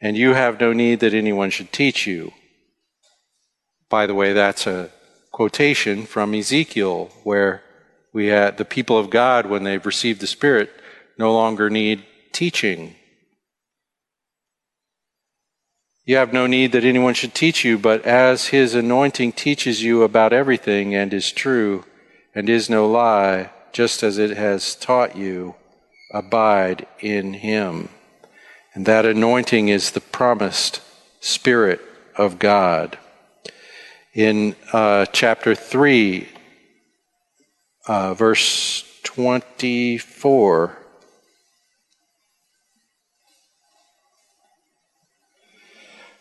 And 0.00 0.16
you 0.16 0.34
have 0.34 0.60
no 0.60 0.72
need 0.72 1.00
that 1.00 1.14
anyone 1.14 1.50
should 1.50 1.72
teach 1.72 2.06
you. 2.06 2.32
By 3.88 4.06
the 4.06 4.14
way, 4.14 4.32
that's 4.32 4.66
a 4.66 4.90
quotation 5.30 6.04
from 6.04 6.34
Ezekiel, 6.34 7.10
where 7.22 7.62
we 8.12 8.26
had 8.26 8.58
the 8.58 8.64
people 8.64 8.98
of 8.98 9.10
God, 9.10 9.46
when 9.46 9.64
they've 9.64 9.84
received 9.84 10.20
the 10.20 10.26
Spirit, 10.26 10.70
no 11.18 11.32
longer 11.32 11.70
need 11.70 12.04
teaching. 12.32 12.96
You 16.04 16.16
have 16.16 16.32
no 16.32 16.46
need 16.48 16.72
that 16.72 16.84
anyone 16.84 17.14
should 17.14 17.34
teach 17.34 17.64
you, 17.64 17.78
but 17.78 18.04
as 18.04 18.48
his 18.48 18.74
anointing 18.74 19.32
teaches 19.32 19.82
you 19.82 20.02
about 20.02 20.32
everything 20.32 20.94
and 20.94 21.14
is 21.14 21.30
true 21.30 21.84
and 22.34 22.48
is 22.48 22.68
no 22.68 22.88
lie, 22.88 23.50
just 23.72 24.02
as 24.02 24.18
it 24.18 24.36
has 24.36 24.74
taught 24.74 25.16
you, 25.16 25.54
abide 26.12 26.86
in 27.00 27.34
him. 27.34 27.88
And 28.74 28.86
that 28.86 29.04
anointing 29.04 29.68
is 29.68 29.90
the 29.90 30.00
promised 30.00 30.80
Spirit 31.20 31.80
of 32.16 32.38
God. 32.38 32.98
In 34.14 34.54
uh, 34.72 35.06
chapter 35.06 35.54
3, 35.54 36.28
uh, 37.86 38.14
verse 38.14 38.84
24, 39.02 40.78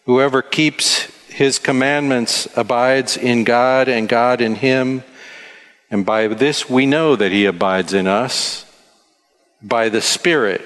Whoever 0.05 0.41
keeps 0.41 1.03
his 1.27 1.59
commandments 1.59 2.47
abides 2.57 3.15
in 3.15 3.43
God 3.43 3.87
and 3.87 4.09
God 4.09 4.41
in 4.41 4.55
him. 4.55 5.03
And 5.89 6.05
by 6.05 6.27
this 6.27 6.69
we 6.69 6.85
know 6.85 7.15
that 7.15 7.31
he 7.31 7.45
abides 7.45 7.93
in 7.93 8.07
us, 8.07 8.65
by 9.61 9.89
the 9.89 10.01
Spirit 10.01 10.61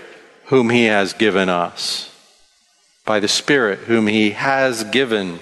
whom 0.46 0.70
he 0.70 0.86
has 0.86 1.14
given 1.14 1.50
us. 1.50 2.12
By 3.06 3.20
the 3.20 3.28
Spirit 3.28 3.80
whom 3.80 4.08
he 4.08 4.32
has 4.32 4.84
given 4.86 5.40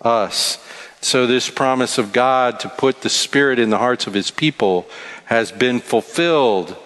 us. 0.00 0.58
So, 1.00 1.26
this 1.26 1.50
promise 1.50 1.98
of 1.98 2.12
God 2.12 2.60
to 2.60 2.68
put 2.68 3.02
the 3.02 3.08
Spirit 3.08 3.58
in 3.58 3.70
the 3.70 3.78
hearts 3.78 4.06
of 4.06 4.14
his 4.14 4.30
people 4.30 4.86
has 5.26 5.52
been 5.52 5.80
fulfilled 5.80 6.76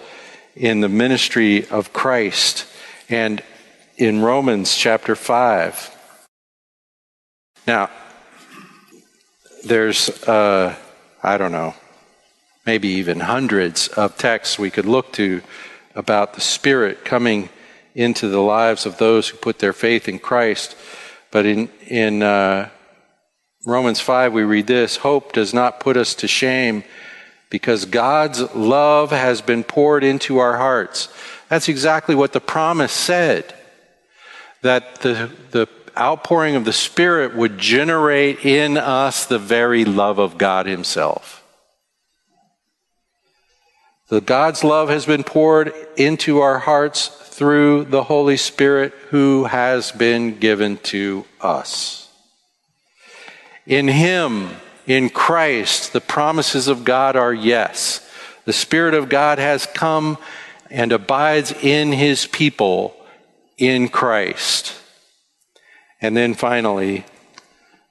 in 0.55 0.81
the 0.81 0.89
ministry 0.89 1.67
of 1.69 1.93
Christ. 1.93 2.65
And 3.09 3.41
in 3.97 4.21
Romans 4.21 4.75
chapter 4.75 5.15
5, 5.15 5.97
now, 7.67 7.89
there's, 9.63 10.09
uh, 10.27 10.75
I 11.21 11.37
don't 11.37 11.51
know, 11.51 11.75
maybe 12.65 12.89
even 12.89 13.19
hundreds 13.19 13.87
of 13.89 14.17
texts 14.17 14.57
we 14.57 14.69
could 14.69 14.85
look 14.85 15.13
to 15.13 15.41
about 15.95 16.33
the 16.33 16.41
Spirit 16.41 17.05
coming 17.05 17.49
into 17.95 18.27
the 18.27 18.41
lives 18.41 18.85
of 18.85 18.97
those 18.97 19.29
who 19.29 19.37
put 19.37 19.59
their 19.59 19.73
faith 19.73 20.07
in 20.07 20.19
Christ. 20.19 20.75
But 21.31 21.45
in, 21.45 21.69
in 21.87 22.23
uh, 22.23 22.69
Romans 23.65 23.99
5, 23.99 24.33
we 24.33 24.43
read 24.43 24.67
this 24.67 24.97
Hope 24.97 25.33
does 25.33 25.53
not 25.53 25.79
put 25.79 25.97
us 25.97 26.15
to 26.15 26.27
shame 26.27 26.83
because 27.49 27.85
God's 27.85 28.53
love 28.55 29.11
has 29.11 29.41
been 29.41 29.63
poured 29.63 30.03
into 30.03 30.39
our 30.39 30.57
hearts. 30.57 31.09
That's 31.49 31.67
exactly 31.67 32.15
what 32.15 32.33
the 32.33 32.39
promise 32.39 32.93
said. 32.93 33.53
That 34.61 35.01
the, 35.01 35.29
the 35.51 35.67
outpouring 35.97 36.55
of 36.55 36.65
the 36.65 36.73
Spirit 36.73 37.35
would 37.35 37.57
generate 37.57 38.45
in 38.45 38.77
us 38.77 39.25
the 39.25 39.39
very 39.39 39.83
love 39.83 40.17
of 40.17 40.37
God 40.37 40.65
Himself. 40.65 41.40
The 44.11 44.19
God's 44.19 44.65
love 44.65 44.89
has 44.89 45.05
been 45.05 45.23
poured 45.23 45.73
into 45.95 46.41
our 46.41 46.59
hearts 46.59 47.07
through 47.07 47.85
the 47.85 48.03
Holy 48.03 48.35
Spirit 48.35 48.91
who 49.09 49.45
has 49.45 49.93
been 49.93 50.37
given 50.37 50.79
to 50.79 51.23
us. 51.39 52.09
In 53.65 53.87
Him, 53.87 54.49
in 54.85 55.09
Christ, 55.09 55.93
the 55.93 56.01
promises 56.01 56.67
of 56.67 56.83
God 56.83 57.15
are 57.15 57.33
yes. 57.33 58.05
The 58.43 58.51
Spirit 58.51 58.95
of 58.95 59.07
God 59.07 59.39
has 59.39 59.65
come 59.65 60.17
and 60.69 60.91
abides 60.91 61.53
in 61.53 61.93
His 61.93 62.27
people 62.27 62.93
in 63.57 63.87
Christ. 63.87 64.73
And 66.01 66.17
then 66.17 66.33
finally, 66.33 67.05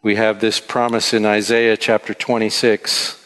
we 0.02 0.16
have 0.16 0.42
this 0.42 0.60
promise 0.60 1.14
in 1.14 1.24
Isaiah 1.24 1.78
chapter 1.78 2.12
26. 2.12 3.19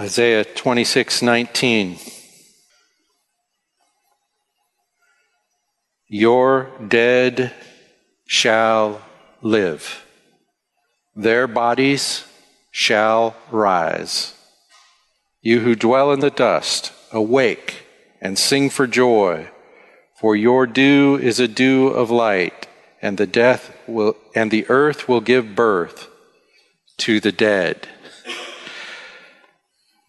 Isaiah 0.00 0.46
26, 0.46 1.20
19. 1.20 1.98
Your 6.08 6.70
dead 6.88 7.52
shall 8.26 9.02
live, 9.42 10.06
their 11.14 11.46
bodies 11.46 12.24
shall 12.70 13.36
rise. 13.50 14.32
You 15.42 15.60
who 15.60 15.74
dwell 15.74 16.12
in 16.12 16.20
the 16.20 16.30
dust, 16.30 16.94
awake 17.12 17.84
and 18.22 18.38
sing 18.38 18.70
for 18.70 18.86
joy, 18.86 19.50
for 20.18 20.34
your 20.34 20.66
dew 20.66 21.18
is 21.20 21.38
a 21.38 21.46
dew 21.46 21.88
of 21.88 22.10
light, 22.10 22.68
and 23.02 23.18
the 23.18 23.26
death 23.26 23.76
will 23.86 24.16
and 24.34 24.50
the 24.50 24.64
earth 24.70 25.10
will 25.10 25.20
give 25.20 25.54
birth 25.54 26.08
to 26.96 27.20
the 27.20 27.32
dead. 27.32 27.86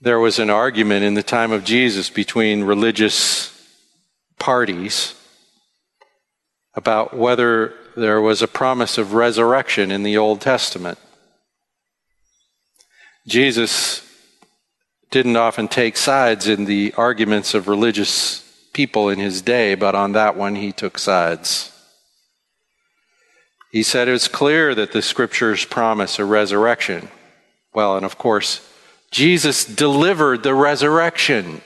There 0.04 0.20
was 0.20 0.40
an 0.40 0.50
argument 0.50 1.04
in 1.04 1.14
the 1.14 1.22
time 1.22 1.52
of 1.52 1.64
Jesus 1.64 2.10
between 2.10 2.64
religious 2.64 3.52
parties 4.40 5.14
about 6.74 7.16
whether 7.16 7.76
there 7.96 8.20
was 8.20 8.42
a 8.42 8.48
promise 8.48 8.98
of 8.98 9.14
resurrection 9.14 9.92
in 9.92 10.02
the 10.02 10.18
Old 10.18 10.42
Testament. 10.42 10.98
Jesus 13.28 14.02
didn't 15.12 15.36
often 15.36 15.68
take 15.68 15.96
sides 15.96 16.48
in 16.48 16.66
the 16.66 16.96
arguments 16.98 17.54
of 17.54 17.68
religious 17.68 18.44
people 18.74 19.08
in 19.08 19.20
his 19.20 19.44
day, 19.44 19.76
but 19.76 19.94
on 19.94 20.14
that 20.14 20.36
one 20.36 20.56
he 20.56 20.72
took 20.72 20.98
sides. 20.98 21.72
He 23.72 23.84
said 23.84 24.08
it's 24.08 24.28
clear 24.28 24.74
that 24.74 24.94
the 24.94 25.02
scriptures 25.04 25.64
promise 25.64 26.18
a 26.18 26.26
resurrection. 26.26 27.10
Well, 27.72 27.98
and 27.98 28.06
of 28.06 28.18
course, 28.18 28.68
Jesus 29.12 29.66
delivered 29.66 30.44
the 30.44 30.56
resurrection. 30.56 31.62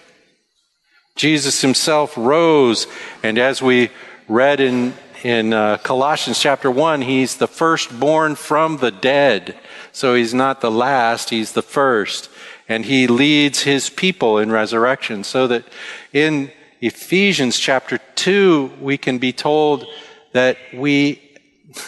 Jesus 1.16 1.62
himself 1.62 2.18
rose, 2.18 2.88
and 3.24 3.38
as 3.38 3.62
we 3.62 3.90
read 4.28 4.60
in, 4.60 4.94
in 5.24 5.54
uh, 5.54 5.78
Colossians 5.78 6.40
chapter 6.40 6.70
1, 6.70 7.04
he's 7.04 7.38
the 7.38 7.48
firstborn 7.48 8.36
from 8.36 8.78
the 8.78 8.92
dead. 8.92 9.58
So 9.94 10.14
he's 10.16 10.34
not 10.34 10.60
the 10.60 10.72
last, 10.72 11.30
he's 11.30 11.54
the 11.54 11.62
first 11.62 12.30
and 12.68 12.86
he 12.86 13.08
leads 13.08 13.62
his 13.62 13.90
people 13.90 14.40
in 14.40 14.52
resurrection. 14.52 15.24
So 15.24 15.48
that 15.48 15.66
in 16.14 16.52
Ephesians 16.82 17.60
chapter 17.60 18.00
2, 18.16 18.74
we 18.82 18.98
can 18.98 19.18
be 19.18 19.32
told 19.32 19.86
that 20.34 20.58
we 20.74 21.22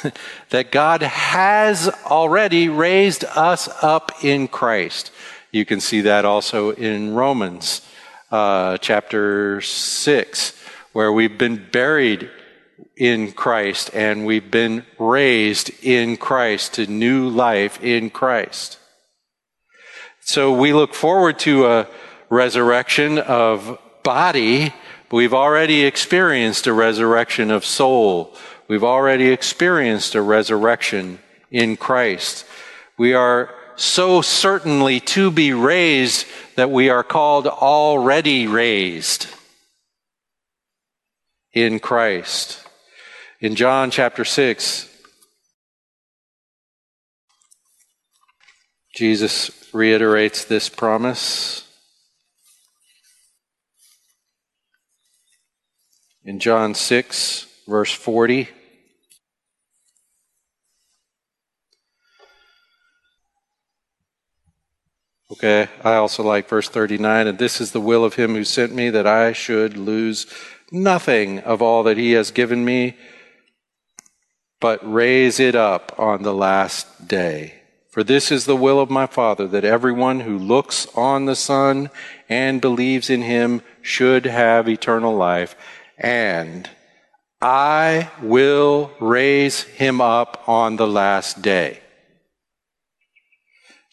that 0.50 0.72
God 0.72 1.02
has 1.02 1.88
already 2.06 2.67
raised 2.67 3.24
us 3.24 3.70
up 3.82 4.24
in 4.24 4.48
Christ. 4.48 5.12
You 5.58 5.65
can 5.65 5.82
see 5.82 6.02
that 6.02 6.24
also 6.24 6.70
in 6.70 7.15
Romans 7.15 7.82
uh, 8.30 8.78
chapter 8.78 9.60
6, 9.60 10.54
where 10.93 11.12
we've 11.12 11.36
been 11.36 11.65
buried 11.72 12.30
in 12.96 13.32
Christ 13.32 13.89
and 13.91 14.24
we've 14.24 14.52
been 14.52 14.86
raised 15.00 15.72
in 15.84 16.15
Christ 16.15 16.76
to 16.76 16.86
new 16.86 17.28
life 17.28 17.84
in 17.84 18.12
Christ. 18.12 18.78
So 20.20 20.54
we 20.54 20.74
look 20.74 20.93
forward 20.93 21.39
to 21.39 21.65
a 21.65 21.88
resurrection 22.30 23.17
of 23.17 23.80
body. 24.04 24.76
but 25.10 25.15
We've 25.17 25.34
already 25.34 25.86
experienced 25.86 26.67
a 26.67 26.74
resurrection 26.74 27.50
of 27.50 27.65
soul. 27.65 28.36
We've 28.67 28.84
already 28.84 29.30
experienced 29.30 30.13
a 30.13 30.22
resurrection 30.22 31.17
in 31.50 31.78
Christ. 31.78 32.46
We 33.00 33.15
are 33.15 33.57
so 33.77 34.21
certainly 34.21 34.99
to 34.99 35.31
be 35.31 35.53
raised 35.53 36.25
that 36.55 36.71
we 36.71 36.89
are 36.89 37.03
called 37.03 37.47
already 37.47 38.47
raised 38.47 39.27
in 41.53 41.79
Christ. 41.79 42.67
In 43.39 43.55
John 43.55 43.91
chapter 43.91 44.25
6, 44.25 44.89
Jesus 48.95 49.51
reiterates 49.73 50.45
this 50.45 50.69
promise. 50.69 51.63
In 56.25 56.39
John 56.39 56.73
6, 56.73 57.45
verse 57.67 57.93
40. 57.93 58.49
Okay, 65.30 65.67
I 65.84 65.95
also 65.95 66.23
like 66.23 66.47
verse 66.47 66.69
39. 66.69 67.28
And 67.28 67.38
this 67.38 67.59
is 67.59 67.71
the 67.71 67.82
will 67.82 68.05
of 68.05 68.15
him 68.15 68.36
who 68.36 68.43
sent 68.43 68.73
me, 68.73 68.89
that 68.89 69.05
I 69.05 69.34
should 69.34 69.75
lose 69.75 70.25
nothing 70.71 71.39
of 71.39 71.61
all 71.61 71.84
that 71.84 71.97
he 71.97 72.11
has 72.13 72.32
given 72.32 72.63
me, 72.63 72.97
but 74.59 74.80
raise 74.89 75.39
it 75.39 75.55
up 75.55 75.93
on 75.97 76.23
the 76.23 76.34
last 76.34 77.07
day. 77.07 77.53
For 77.89 78.03
this 78.03 78.32
is 78.32 78.45
the 78.45 78.55
will 78.55 78.80
of 78.80 78.89
my 78.89 79.07
Father, 79.07 79.47
that 79.47 79.65
everyone 79.65 80.21
who 80.21 80.38
looks 80.38 80.88
on 80.95 81.25
the 81.25 81.36
Son 81.36 81.89
and 82.30 82.61
believes 82.61 83.09
in 83.09 83.23
him 83.23 83.61
should 83.82 84.25
have 84.25 84.69
eternal 84.69 85.15
life, 85.15 85.55
and 85.97 86.69
I 87.41 88.11
will 88.21 88.91
raise 88.99 89.63
him 89.63 89.99
up 89.99 90.47
on 90.47 90.75
the 90.75 90.88
last 90.88 91.41
day. 91.41 91.82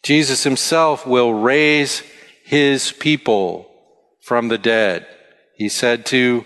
Jesus 0.05 0.45
himself 0.45 1.07
will 1.07 1.33
raise 1.33 2.03
his 2.45 2.93
people 2.93 3.71
from 4.21 4.49
the 4.49 4.59
dead. 4.59 5.07
He 5.57 5.71
said 5.71 6.05
to 6.07 6.45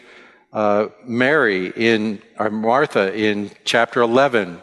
uh, 0.52 0.86
Mary 1.04 1.72
in, 1.74 2.22
or 2.38 2.50
Martha 2.50 3.12
in 3.12 3.50
chapter 3.64 4.00
11, 4.00 4.62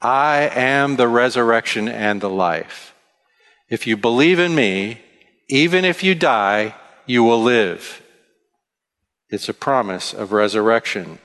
I 0.00 0.50
am 0.54 0.96
the 0.96 1.06
resurrection 1.06 1.86
and 1.86 2.20
the 2.20 2.30
life. 2.30 2.94
If 3.68 3.86
you 3.86 3.96
believe 3.96 4.38
in 4.38 4.54
me, 4.54 5.02
even 5.48 5.84
if 5.84 6.02
you 6.02 6.14
die, 6.14 6.74
you 7.06 7.22
will 7.22 7.42
live. 7.42 8.02
It's 9.28 9.48
a 9.50 9.54
promise 9.54 10.14
of 10.14 10.32
resurrection. 10.32 11.18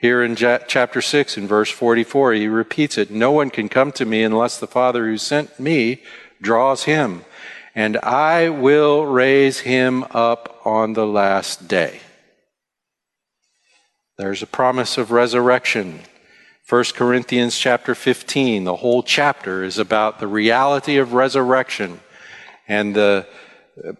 Here 0.00 0.22
in 0.22 0.36
chapter 0.36 1.02
6, 1.02 1.36
in 1.36 1.46
verse 1.46 1.70
44, 1.70 2.34
he 2.34 2.48
repeats 2.48 2.96
it 2.96 3.10
No 3.10 3.32
one 3.32 3.50
can 3.50 3.68
come 3.68 3.92
to 3.92 4.06
me 4.06 4.22
unless 4.22 4.58
the 4.58 4.66
Father 4.66 5.06
who 5.06 5.18
sent 5.18 5.58
me 5.58 6.02
draws 6.40 6.84
him, 6.84 7.24
and 7.74 7.96
I 7.98 8.48
will 8.48 9.06
raise 9.06 9.60
him 9.60 10.04
up 10.10 10.60
on 10.64 10.92
the 10.92 11.06
last 11.06 11.68
day. 11.68 12.00
There's 14.16 14.42
a 14.42 14.46
promise 14.46 14.98
of 14.98 15.12
resurrection. 15.12 16.00
1 16.68 16.84
Corinthians 16.94 17.56
chapter 17.56 17.94
15, 17.94 18.64
the 18.64 18.76
whole 18.76 19.02
chapter 19.02 19.62
is 19.62 19.78
about 19.78 20.18
the 20.18 20.26
reality 20.26 20.96
of 20.96 21.12
resurrection. 21.12 22.00
And 22.66 22.94
the, 22.94 23.26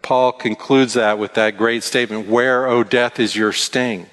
Paul 0.02 0.32
concludes 0.32 0.94
that 0.94 1.18
with 1.18 1.34
that 1.34 1.56
great 1.56 1.82
statement, 1.82 2.28
Where, 2.28 2.66
O 2.66 2.82
death, 2.84 3.20
is 3.20 3.36
your 3.36 3.52
sting? 3.52 4.06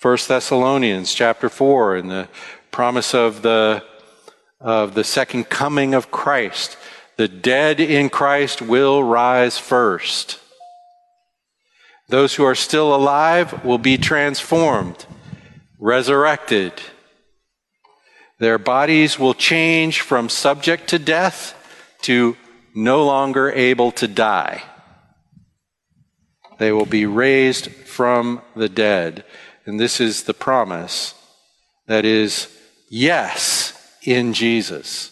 1 0.00 0.18
Thessalonians 0.26 1.14
chapter 1.14 1.48
4 1.48 1.96
and 1.96 2.10
the 2.10 2.28
promise 2.70 3.14
of 3.14 3.42
the, 3.42 3.82
of 4.64 4.94
the 4.94 5.04
second 5.04 5.50
coming 5.50 5.94
of 5.94 6.10
Christ. 6.10 6.76
The 7.16 7.28
dead 7.28 7.78
in 7.78 8.08
Christ 8.08 8.62
will 8.62 9.04
rise 9.04 9.58
first. 9.58 10.40
Those 12.08 12.34
who 12.34 12.44
are 12.44 12.54
still 12.54 12.94
alive 12.94 13.64
will 13.64 13.78
be 13.78 13.98
transformed, 13.98 15.06
resurrected. 15.78 16.72
Their 18.40 18.58
bodies 18.58 19.18
will 19.18 19.34
change 19.34 20.00
from 20.00 20.28
subject 20.28 20.88
to 20.88 20.98
death 20.98 21.54
to 22.02 22.36
no 22.74 23.04
longer 23.04 23.50
able 23.50 23.92
to 23.92 24.08
die. 24.08 24.62
They 26.58 26.72
will 26.72 26.86
be 26.86 27.06
raised 27.06 27.70
from 27.70 28.40
the 28.56 28.68
dead. 28.68 29.24
And 29.66 29.78
this 29.78 30.00
is 30.00 30.24
the 30.24 30.34
promise 30.34 31.14
that 31.86 32.04
is 32.04 32.48
yes 32.88 33.63
in 34.04 34.32
Jesus. 34.32 35.10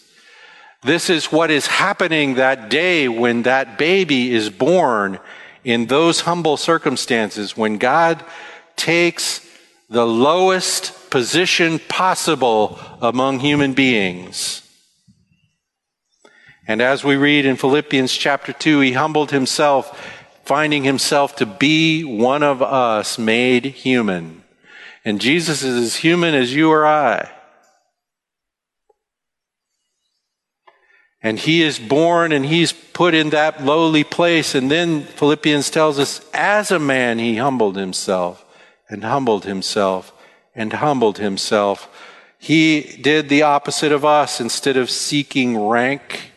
This 0.83 1.09
is 1.09 1.31
what 1.31 1.49
is 1.49 1.67
happening 1.67 2.35
that 2.35 2.69
day 2.69 3.07
when 3.07 3.43
that 3.43 3.77
baby 3.77 4.33
is 4.33 4.49
born 4.49 5.19
in 5.63 5.85
those 5.85 6.21
humble 6.21 6.57
circumstances, 6.57 7.55
when 7.55 7.77
God 7.77 8.23
takes 8.75 9.47
the 9.89 10.05
lowest 10.05 11.09
position 11.09 11.79
possible 11.87 12.79
among 13.01 13.39
human 13.39 13.73
beings. 13.73 14.59
And 16.67 16.81
as 16.81 17.03
we 17.03 17.15
read 17.15 17.45
in 17.45 17.55
Philippians 17.55 18.11
chapter 18.13 18.53
2, 18.53 18.79
he 18.79 18.93
humbled 18.93 19.31
himself, 19.31 20.17
finding 20.45 20.83
himself 20.83 21.35
to 21.37 21.45
be 21.45 22.03
one 22.03 22.43
of 22.43 22.61
us 22.61 23.17
made 23.17 23.65
human. 23.65 24.43
And 25.05 25.19
Jesus 25.19 25.63
is 25.63 25.81
as 25.81 25.95
human 25.97 26.33
as 26.33 26.53
you 26.53 26.71
or 26.71 26.85
I. 26.85 27.29
And 31.23 31.39
he 31.39 31.63
is 31.63 31.79
born 31.79 32.33
and 32.33 32.45
he's 32.45 32.73
put 32.73 33.13
in 33.13 33.29
that 33.29 33.63
lowly 33.63 34.03
place. 34.03 34.53
And 34.53 34.69
then 34.69 35.03
Philippians 35.03 35.69
tells 35.69 35.97
us, 35.97 36.19
as 36.33 36.69
a 36.69 36.79
man, 36.79 37.17
he 37.17 37.37
humbled 37.37 37.77
himself 37.77 38.45
and 38.89 39.03
humbled 39.05 39.45
himself 39.45 40.11
and 40.53 40.73
humbled 40.73 41.17
himself. 41.17 41.89
He 42.37 42.81
did 43.01 43.29
the 43.29 43.43
opposite 43.43 43.93
of 43.93 44.03
us. 44.03 44.41
Instead 44.41 44.75
of 44.75 44.89
seeking 44.89 45.57
rank, 45.57 46.33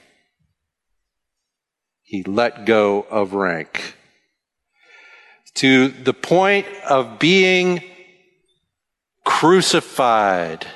he 2.02 2.22
let 2.22 2.64
go 2.64 3.04
of 3.10 3.34
rank 3.34 3.96
to 5.56 5.88
the 5.88 6.12
point 6.12 6.66
of 6.88 7.18
being 7.18 7.82
crucified, 9.24 10.66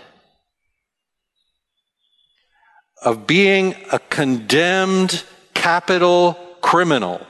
of 3.02 3.26
being 3.26 3.74
a 3.92 3.98
condemned 3.98 5.24
capital 5.54 6.34
criminal. 6.60 7.26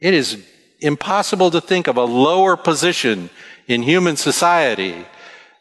It 0.00 0.14
is 0.14 0.44
impossible 0.80 1.50
to 1.50 1.60
think 1.60 1.86
of 1.86 1.96
a 1.96 2.04
lower 2.04 2.56
position 2.56 3.30
in 3.66 3.82
human 3.82 4.16
society 4.16 5.06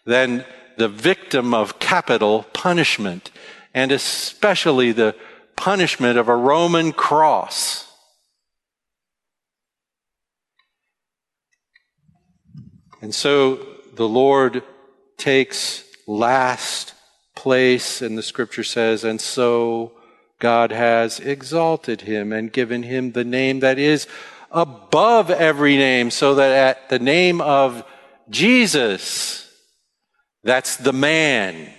than 0.06 0.43
the 0.78 0.89
victim 0.89 1.54
of 1.54 1.80
capital 1.80 2.43
punishment, 2.54 3.32
and 3.74 3.91
especially 3.91 4.91
the 4.91 5.16
punishment 5.56 6.18
of 6.18 6.28
a 6.28 6.36
Roman 6.36 6.91
cross. 6.91 7.88
And 13.01 13.14
so 13.14 13.60
the 13.93 14.08
Lord 14.08 14.64
takes 15.18 15.84
last 16.08 16.93
place, 17.44 18.02
and 18.02 18.18
the 18.18 18.24
scripture 18.24 18.64
says, 18.64 19.04
and 19.04 19.20
so 19.20 19.91
God 20.39 20.72
has 20.72 21.20
exalted 21.20 22.02
him 22.02 22.32
and 22.32 22.54
given 22.54 22.84
him 22.84 23.12
the 23.12 23.26
name 23.26 23.60
that 23.60 23.78
is 23.78 24.08
above 24.50 25.30
every 25.30 25.76
name, 25.76 26.10
so 26.10 26.36
that 26.36 26.52
at 26.52 26.89
the 26.89 27.00
name 27.00 27.41
of 27.41 27.84
Jesus, 28.30 29.52
that's 30.41 30.78
the 30.78 30.94
man, 30.94 31.70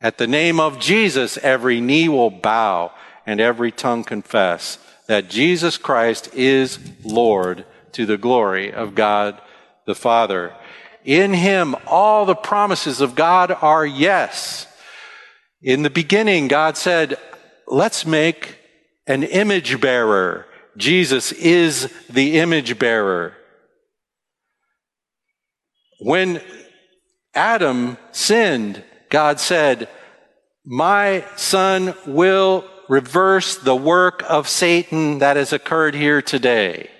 at 0.00 0.16
the 0.16 0.26
name 0.26 0.58
of 0.60 0.80
Jesus, 0.80 1.36
every 1.38 1.80
knee 1.82 2.08
will 2.08 2.30
bow 2.30 2.90
and 3.26 3.38
every 3.38 3.72
tongue 3.72 4.02
confess 4.02 4.78
that 5.08 5.28
Jesus 5.28 5.76
Christ 5.76 6.32
is 6.32 6.78
Lord 7.04 7.66
to 7.92 8.06
the 8.06 8.16
glory 8.16 8.72
of 8.72 8.94
God 8.94 9.40
the 9.84 9.94
Father. 9.94 10.54
In 11.04 11.34
him, 11.34 11.76
all 11.86 12.24
the 12.24 12.34
promises 12.34 13.00
of 13.00 13.14
God 13.14 13.50
are 13.50 13.84
yes. 13.86 14.66
In 15.66 15.82
the 15.82 15.90
beginning, 15.90 16.46
God 16.46 16.76
said, 16.76 17.18
let's 17.66 18.06
make 18.06 18.56
an 19.08 19.24
image 19.24 19.80
bearer. 19.80 20.46
Jesus 20.76 21.32
is 21.32 21.92
the 22.08 22.38
image 22.38 22.78
bearer. 22.78 23.34
When 25.98 26.40
Adam 27.34 27.98
sinned, 28.12 28.84
God 29.10 29.40
said, 29.40 29.88
My 30.64 31.24
son 31.34 31.94
will 32.06 32.64
reverse 32.88 33.56
the 33.56 33.74
work 33.74 34.22
of 34.28 34.48
Satan 34.48 35.18
that 35.18 35.36
has 35.36 35.52
occurred 35.52 35.96
here 35.96 36.22
today. 36.22 36.90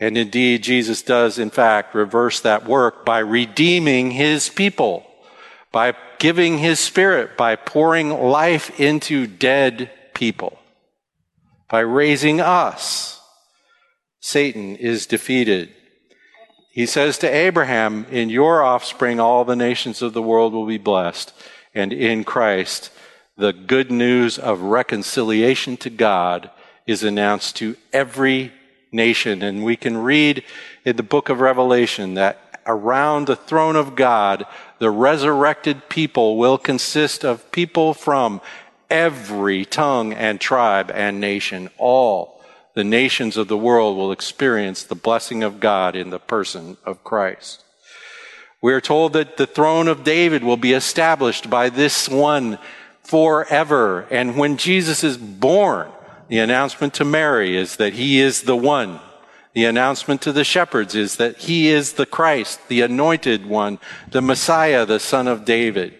And 0.00 0.16
indeed, 0.16 0.62
Jesus 0.62 1.02
does, 1.02 1.38
in 1.38 1.50
fact, 1.50 1.94
reverse 1.94 2.40
that 2.40 2.66
work 2.66 3.04
by 3.04 3.18
redeeming 3.18 4.12
his 4.12 4.48
people, 4.48 5.04
by 5.72 5.94
giving 6.18 6.58
his 6.58 6.78
spirit, 6.78 7.36
by 7.36 7.56
pouring 7.56 8.10
life 8.10 8.78
into 8.78 9.26
dead 9.26 9.90
people, 10.14 10.58
by 11.68 11.80
raising 11.80 12.40
us. 12.40 13.20
Satan 14.20 14.76
is 14.76 15.06
defeated. 15.06 15.70
He 16.70 16.86
says 16.86 17.18
to 17.18 17.28
Abraham, 17.28 18.06
In 18.10 18.30
your 18.30 18.62
offspring, 18.62 19.18
all 19.18 19.44
the 19.44 19.56
nations 19.56 20.00
of 20.00 20.12
the 20.12 20.22
world 20.22 20.52
will 20.52 20.66
be 20.66 20.78
blessed. 20.78 21.32
And 21.74 21.92
in 21.92 22.22
Christ, 22.22 22.90
the 23.36 23.52
good 23.52 23.90
news 23.90 24.38
of 24.38 24.60
reconciliation 24.60 25.76
to 25.78 25.90
God 25.90 26.50
is 26.86 27.02
announced 27.02 27.56
to 27.56 27.76
every 27.92 28.52
nation. 28.92 29.42
And 29.42 29.64
we 29.64 29.76
can 29.76 29.96
read 29.96 30.44
in 30.84 30.96
the 30.96 31.02
book 31.02 31.28
of 31.28 31.40
Revelation 31.40 32.14
that 32.14 32.38
around 32.66 33.26
the 33.26 33.36
throne 33.36 33.76
of 33.76 33.94
God, 33.94 34.46
the 34.78 34.90
resurrected 34.90 35.88
people 35.88 36.36
will 36.36 36.58
consist 36.58 37.24
of 37.24 37.50
people 37.52 37.94
from 37.94 38.40
every 38.90 39.64
tongue 39.64 40.12
and 40.12 40.40
tribe 40.40 40.90
and 40.92 41.20
nation. 41.20 41.70
All 41.78 42.40
the 42.74 42.84
nations 42.84 43.36
of 43.36 43.48
the 43.48 43.56
world 43.56 43.96
will 43.96 44.12
experience 44.12 44.82
the 44.82 44.94
blessing 44.94 45.42
of 45.42 45.60
God 45.60 45.96
in 45.96 46.10
the 46.10 46.18
person 46.18 46.76
of 46.84 47.04
Christ. 47.04 47.62
We 48.62 48.72
are 48.72 48.80
told 48.80 49.14
that 49.14 49.36
the 49.36 49.46
throne 49.46 49.88
of 49.88 50.04
David 50.04 50.44
will 50.44 50.56
be 50.56 50.72
established 50.72 51.50
by 51.50 51.68
this 51.68 52.08
one 52.08 52.58
forever. 53.02 54.06
And 54.10 54.36
when 54.36 54.56
Jesus 54.56 55.02
is 55.02 55.16
born, 55.16 55.90
the 56.28 56.38
announcement 56.38 56.94
to 56.94 57.04
Mary 57.04 57.56
is 57.56 57.76
that 57.76 57.92
he 57.94 58.20
is 58.20 58.42
the 58.42 58.56
one. 58.56 59.00
The 59.54 59.64
announcement 59.66 60.22
to 60.22 60.32
the 60.32 60.44
shepherds 60.44 60.94
is 60.94 61.16
that 61.16 61.38
he 61.38 61.68
is 61.68 61.94
the 61.94 62.06
Christ, 62.06 62.68
the 62.68 62.80
anointed 62.80 63.44
one, 63.44 63.78
the 64.10 64.22
Messiah, 64.22 64.86
the 64.86 65.00
son 65.00 65.28
of 65.28 65.44
David. 65.44 65.94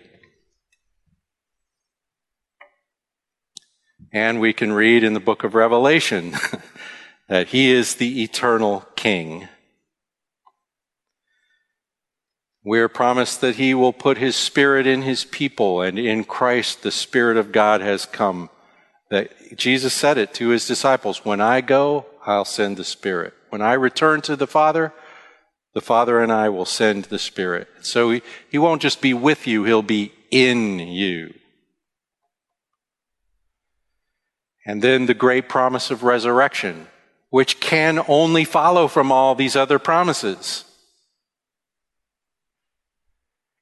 And 4.12 4.40
we 4.40 4.52
can 4.52 4.72
read 4.72 5.04
in 5.04 5.12
the 5.12 5.20
book 5.20 5.44
of 5.44 5.54
Revelation 5.54 6.34
that 7.28 7.48
he 7.48 7.70
is 7.70 7.94
the 7.94 8.22
eternal 8.22 8.86
king. 8.96 9.48
We're 12.64 12.88
promised 12.88 13.40
that 13.40 13.56
he 13.56 13.74
will 13.74 13.92
put 13.92 14.18
his 14.18 14.36
spirit 14.36 14.86
in 14.86 15.02
his 15.02 15.24
people, 15.24 15.80
and 15.80 15.98
in 15.98 16.24
Christ 16.24 16.82
the 16.82 16.92
Spirit 16.92 17.36
of 17.36 17.52
God 17.52 17.80
has 17.80 18.06
come. 18.06 18.50
That 19.10 19.56
Jesus 19.56 19.92
said 19.92 20.16
it 20.16 20.32
to 20.34 20.48
his 20.48 20.66
disciples 20.66 21.24
When 21.24 21.40
I 21.40 21.60
go, 21.60 22.06
I'll 22.24 22.44
send 22.44 22.76
the 22.76 22.84
Spirit. 22.84 23.34
When 23.52 23.60
I 23.60 23.74
return 23.74 24.22
to 24.22 24.34
the 24.34 24.46
Father, 24.46 24.94
the 25.74 25.82
Father 25.82 26.22
and 26.22 26.32
I 26.32 26.48
will 26.48 26.64
send 26.64 27.04
the 27.04 27.18
Spirit. 27.18 27.68
So 27.82 28.10
he, 28.10 28.22
he 28.48 28.56
won't 28.56 28.80
just 28.80 29.02
be 29.02 29.12
with 29.12 29.46
you, 29.46 29.64
he'll 29.64 29.82
be 29.82 30.10
in 30.30 30.78
you. 30.78 31.34
And 34.64 34.80
then 34.80 35.04
the 35.04 35.12
great 35.12 35.50
promise 35.50 35.90
of 35.90 36.02
resurrection, 36.02 36.86
which 37.28 37.60
can 37.60 38.02
only 38.08 38.46
follow 38.46 38.88
from 38.88 39.12
all 39.12 39.34
these 39.34 39.54
other 39.54 39.78
promises. 39.78 40.64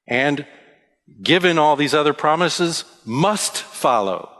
And 0.07 0.45
given 1.21 1.57
all 1.57 1.75
these 1.75 1.93
other 1.93 2.13
promises, 2.13 2.85
must 3.03 3.57
follow. 3.57 4.31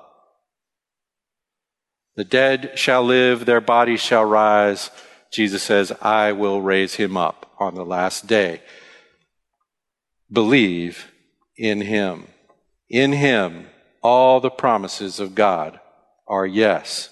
The 2.16 2.24
dead 2.24 2.72
shall 2.76 3.04
live, 3.04 3.46
their 3.46 3.60
bodies 3.60 4.00
shall 4.00 4.24
rise. 4.24 4.92
Jesus 5.32 5.64
says, 5.64 5.94
I 6.02 6.34
will 6.34 6.62
raise 6.62 6.96
him 6.96 7.16
up 7.16 7.52
on 7.58 7.76
the 7.76 7.86
last 7.86 8.28
day. 8.28 8.62
Believe 10.32 11.12
in 11.58 11.82
him. 11.82 12.28
In 12.90 13.14
him, 13.14 13.68
all 14.04 14.40
the 14.40 14.50
promises 14.50 15.20
of 15.20 15.36
God 15.36 15.80
are 16.28 16.46
yes. 16.46 17.10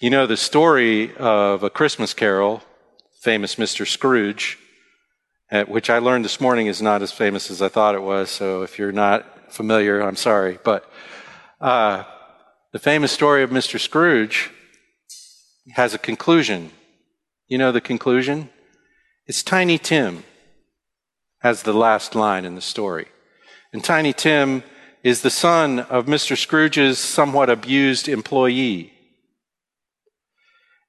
You 0.00 0.10
know, 0.10 0.26
the 0.26 0.36
story 0.36 1.14
of 1.16 1.62
A 1.62 1.70
Christmas 1.70 2.14
Carol, 2.14 2.62
famous 3.20 3.56
Mr. 3.56 3.86
Scrooge, 3.86 4.58
which 5.66 5.90
I 5.90 5.98
learned 5.98 6.24
this 6.24 6.40
morning 6.40 6.66
is 6.66 6.80
not 6.80 7.02
as 7.02 7.12
famous 7.12 7.50
as 7.50 7.60
I 7.60 7.68
thought 7.68 7.94
it 7.94 8.02
was, 8.02 8.30
so 8.30 8.62
if 8.62 8.78
you're 8.78 8.92
not 8.92 9.52
familiar, 9.52 10.00
I'm 10.00 10.16
sorry. 10.16 10.58
But 10.64 10.90
uh, 11.60 12.04
the 12.72 12.78
famous 12.78 13.12
story 13.12 13.42
of 13.42 13.50
Mr. 13.50 13.78
Scrooge 13.78 14.50
has 15.74 15.92
a 15.92 15.98
conclusion. 15.98 16.70
You 17.52 17.58
know 17.58 17.70
the 17.70 17.82
conclusion? 17.82 18.48
It's 19.26 19.42
Tiny 19.42 19.76
Tim 19.76 20.24
has 21.40 21.64
the 21.64 21.74
last 21.74 22.14
line 22.14 22.46
in 22.46 22.54
the 22.54 22.62
story. 22.62 23.08
And 23.74 23.84
Tiny 23.84 24.14
Tim 24.14 24.62
is 25.02 25.20
the 25.20 25.28
son 25.28 25.80
of 25.80 26.06
Mr. 26.06 26.34
Scrooge's 26.34 26.98
somewhat 26.98 27.50
abused 27.50 28.08
employee. 28.08 28.94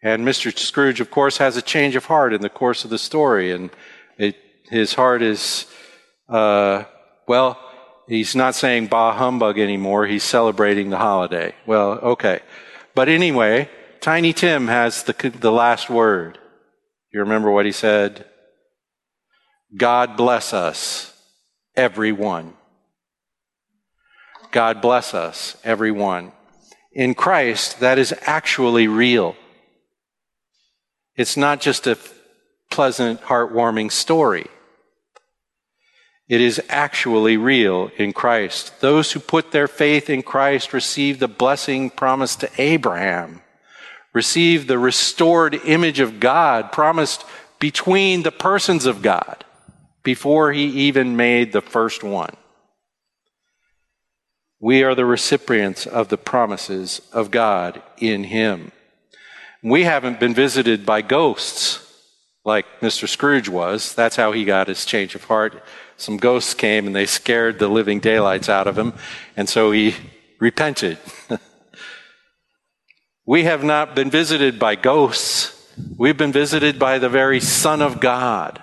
And 0.01 0.25
Mr. 0.25 0.57
Scrooge, 0.57 1.01
of 1.01 1.11
course, 1.11 1.35
has 1.35 1.57
a 1.57 1.61
change 1.61 1.97
of 1.97 2.05
heart 2.05 2.33
in 2.33 2.41
the 2.41 2.47
course 2.47 2.85
of 2.85 2.89
the 2.89 2.97
story. 2.97 3.51
And 3.51 3.69
it, 4.17 4.37
his 4.69 4.93
heart 4.93 5.21
is, 5.21 5.65
uh, 6.29 6.85
well, 7.27 7.59
he's 8.07 8.37
not 8.37 8.55
saying 8.55 8.87
bah 8.87 9.11
humbug 9.11 9.59
anymore. 9.59 10.07
He's 10.07 10.23
celebrating 10.23 10.91
the 10.91 10.97
holiday. 10.97 11.55
Well, 11.65 11.99
okay. 12.13 12.39
But 12.95 13.09
anyway, 13.09 13.69
Tiny 13.99 14.31
Tim 14.31 14.67
has 14.67 15.03
the, 15.03 15.33
the 15.41 15.51
last 15.51 15.89
word. 15.89 16.39
You 17.13 17.19
remember 17.19 17.51
what 17.51 17.67
he 17.67 17.71
said? 17.71 18.25
God 19.77 20.17
bless 20.17 20.51
us, 20.51 21.13
everyone. 21.75 22.53
God 24.51 24.81
bless 24.81 25.13
us, 25.13 25.55
everyone. 25.63 26.31
In 26.91 27.13
Christ, 27.13 27.79
that 27.79 27.99
is 27.99 28.15
actually 28.23 28.87
real. 28.87 29.35
It's 31.15 31.37
not 31.37 31.61
just 31.61 31.85
a 31.85 31.99
pleasant, 32.71 33.21
heartwarming 33.21 33.91
story. 33.91 34.47
It 36.27 36.41
is 36.41 36.59
actually 36.67 37.37
real 37.37 37.91
in 37.97 38.11
Christ. 38.13 38.81
Those 38.81 39.11
who 39.11 39.19
put 39.19 39.51
their 39.51 39.67
faith 39.67 40.09
in 40.09 40.23
Christ 40.23 40.73
receive 40.73 41.19
the 41.19 41.27
blessing 41.27 41.91
promised 41.91 42.39
to 42.39 42.49
Abraham, 42.57 43.42
receive 44.13 44.67
the 44.67 44.79
restored 44.79 45.55
image 45.65 45.99
of 45.99 46.19
God 46.19 46.71
promised 46.71 47.25
between 47.59 48.23
the 48.23 48.31
persons 48.31 48.85
of 48.85 49.01
God 49.01 49.43
before 50.03 50.53
he 50.53 50.65
even 50.65 51.15
made 51.15 51.51
the 51.51 51.61
first 51.61 52.03
one. 52.03 52.35
We 54.59 54.83
are 54.83 54.95
the 54.95 55.05
recipients 55.05 55.85
of 55.85 56.07
the 56.07 56.17
promises 56.17 57.01
of 57.11 57.31
God 57.31 57.81
in 57.97 58.23
Him. 58.23 58.71
We 59.61 59.83
haven't 59.83 60.21
been 60.21 60.33
visited 60.33 60.85
by 60.85 61.01
ghosts 61.01 61.79
like 62.45 62.65
Mr. 62.79 63.07
Scrooge 63.07 63.49
was. 63.49 63.93
That's 63.93 64.15
how 64.15 64.31
he 64.31 64.45
got 64.45 64.67
his 64.67 64.85
change 64.85 65.15
of 65.15 65.25
heart. 65.25 65.61
Some 65.97 66.15
ghosts 66.15 66.53
came 66.53 66.87
and 66.87 66.95
they 66.95 67.05
scared 67.05 67.59
the 67.59 67.67
living 67.67 67.99
daylights 67.99 68.49
out 68.49 68.67
of 68.67 68.77
him, 68.77 68.93
and 69.35 69.49
so 69.49 69.71
he 69.71 69.95
repented. 70.39 70.97
we 73.25 73.43
have 73.43 73.63
not 73.63 73.95
been 73.95 74.09
visited 74.09 74.59
by 74.59 74.75
ghosts. 74.75 75.51
We've 75.97 76.17
been 76.17 76.31
visited 76.31 76.77
by 76.77 76.99
the 76.99 77.09
very 77.09 77.39
Son 77.39 77.81
of 77.81 77.99
God. 77.99 78.61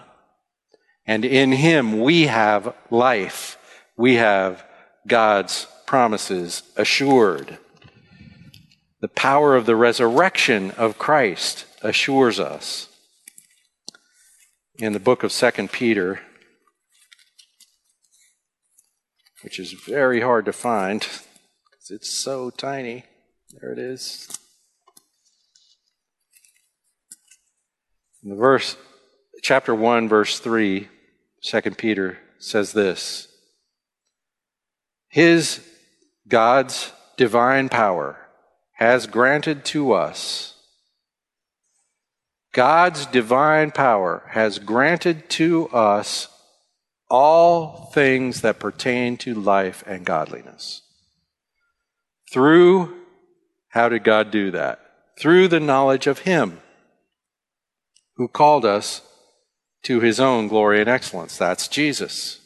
And 1.06 1.24
in 1.24 1.52
Him 1.52 2.00
we 2.00 2.26
have 2.26 2.74
life. 2.90 3.56
We 3.96 4.16
have 4.16 4.64
God's 5.06 5.66
promises 5.86 6.62
assured. 6.76 7.58
The 9.00 9.08
power 9.08 9.56
of 9.56 9.66
the 9.66 9.76
resurrection 9.76 10.72
of 10.72 10.98
Christ 10.98 11.64
assures 11.82 12.38
us. 12.38 12.88
In 14.78 14.92
the 14.92 15.00
book 15.00 15.22
of 15.22 15.32
2 15.32 15.68
Peter, 15.68 16.20
which 19.42 19.58
is 19.58 19.72
very 19.72 20.20
hard 20.20 20.44
to 20.44 20.52
find 20.52 21.00
because 21.00 21.90
it's 21.90 22.10
so 22.10 22.50
tiny. 22.50 23.04
There 23.60 23.72
it 23.72 23.78
is. 23.78 24.28
In 28.22 28.30
the 28.30 28.36
verse, 28.36 28.76
chapter 29.42 29.74
1, 29.74 30.08
verse 30.08 30.38
3, 30.40 30.88
2 31.42 31.60
Peter 31.72 32.18
says 32.38 32.72
this 32.72 33.28
His 35.08 35.66
God's 36.28 36.92
divine 37.16 37.68
power 37.68 38.18
has 38.74 39.06
granted 39.06 39.64
to 39.66 39.92
us, 39.92 40.54
God's 42.52 43.06
divine 43.06 43.70
power 43.70 44.22
has 44.30 44.58
granted 44.58 45.30
to 45.30 45.68
us 45.68 46.28
all 47.08 47.90
things 47.92 48.42
that 48.42 48.58
pertain 48.58 49.16
to 49.18 49.34
life 49.34 49.82
and 49.86 50.04
godliness. 50.04 50.82
Through, 52.32 52.96
how 53.68 53.88
did 53.88 54.04
God 54.04 54.30
do 54.30 54.50
that? 54.50 54.80
Through 55.18 55.48
the 55.48 55.58
knowledge 55.58 56.06
of 56.06 56.20
Him 56.20 56.60
who 58.20 58.28
called 58.28 58.66
us 58.66 59.00
to 59.82 60.00
His 60.00 60.20
own 60.20 60.46
glory 60.46 60.80
and 60.80 60.90
excellence. 60.90 61.38
That's 61.38 61.68
Jesus. 61.68 62.40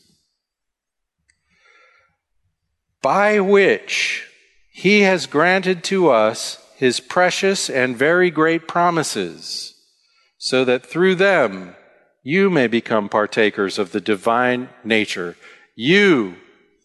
by 3.04 3.38
which 3.38 4.26
he 4.70 5.02
has 5.02 5.26
granted 5.26 5.84
to 5.84 6.08
us 6.08 6.56
his 6.78 7.00
precious 7.00 7.68
and 7.68 7.94
very 7.94 8.30
great 8.30 8.66
promises, 8.66 9.74
so 10.38 10.64
that 10.64 10.86
through 10.86 11.14
them 11.14 11.76
you 12.22 12.48
may 12.48 12.66
become 12.66 13.10
partakers 13.10 13.78
of 13.78 13.92
the 13.92 14.00
divine 14.00 14.70
nature. 14.82 15.36
You 15.76 16.36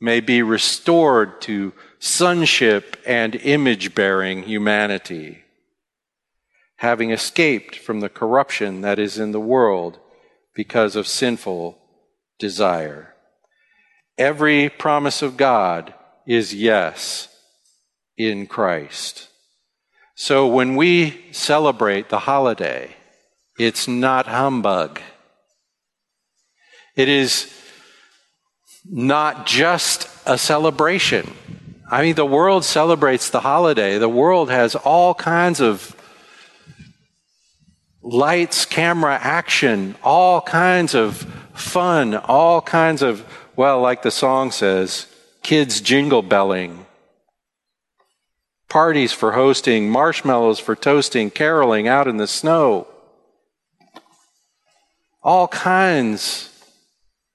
may 0.02 0.20
be 0.20 0.42
restored 0.42 1.40
to 1.44 1.72
sonship 2.00 2.98
and 3.08 3.36
image 3.38 3.96
bearing 3.96 4.44
humanity, 4.44 5.46
having 6.80 7.12
escaped 7.12 7.76
from 7.76 8.00
the 8.00 8.08
corruption 8.08 8.80
that 8.80 8.98
is 8.98 9.20
in 9.20 9.34
the 9.34 9.40
world 9.40 10.00
because 10.56 10.96
of 10.96 11.06
sinful 11.06 11.78
desire. 12.40 13.14
Every 14.18 14.70
promise 14.70 15.22
of 15.22 15.36
God 15.36 15.94
is 16.26 16.54
yes 16.54 17.28
in 18.18 18.48
Christ. 18.48 19.28
So 20.16 20.48
when 20.48 20.78
we 20.78 21.26
celebrate 21.32 22.08
the 22.08 22.20
holiday, 22.20 22.96
it's 23.58 23.86
not 23.86 24.28
humbug. 24.28 25.02
It 26.96 27.10
is 27.10 27.54
not 28.90 29.46
just 29.46 30.08
a 30.26 30.38
celebration. 30.38 31.34
I 31.92 32.04
mean, 32.04 32.16
the 32.16 32.26
world 32.26 32.64
celebrates 32.64 33.30
the 33.30 33.42
holiday. 33.42 33.98
The 33.98 34.08
world 34.08 34.50
has 34.50 34.76
all 34.76 35.14
kinds 35.14 35.60
of 35.60 35.96
lights, 38.12 38.66
camera, 38.66 39.20
action, 39.22 39.95
all 40.03 40.41
kinds 40.41 40.95
of 40.95 41.18
fun, 41.53 42.16
all 42.16 42.62
kinds 42.62 43.01
of, 43.01 43.24
well, 43.55 43.80
like 43.82 44.01
the 44.01 44.12
song 44.12 44.51
says, 44.51 45.07
kids 45.43 45.80
jingle 45.80 46.24
belling. 46.24 46.86
parties 48.70 49.12
for 49.12 49.34
hosting, 49.34 49.89
marshmallows 49.89 50.60
for 50.60 50.76
toasting, 50.76 51.32
caroling 51.32 51.88
out 51.88 52.07
in 52.07 52.18
the 52.18 52.28
snow. 52.28 52.88
All 55.22 55.47
kinds 55.47 56.49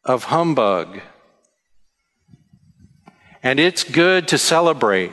of 0.05 0.25
humbug. 0.25 1.01
And 3.43 3.61
it's 3.61 3.85
good 3.85 4.29
to 4.29 4.39
celebrate, 4.39 5.13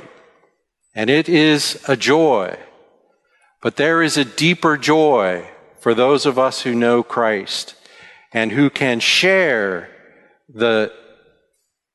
and 0.95 1.09
it 1.09 1.27
is 1.27 1.83
a 1.87 1.97
joy. 1.97 2.57
But 3.61 3.75
there 3.75 4.01
is 4.01 4.15
a 4.15 4.23
deeper 4.23 4.77
joy 4.77 5.47
for 5.81 5.95
those 5.95 6.27
of 6.27 6.37
us 6.37 6.61
who 6.61 6.75
know 6.75 7.01
Christ 7.01 7.73
and 8.31 8.51
who 8.51 8.69
can 8.69 8.99
share 8.99 9.89
the 10.47 10.93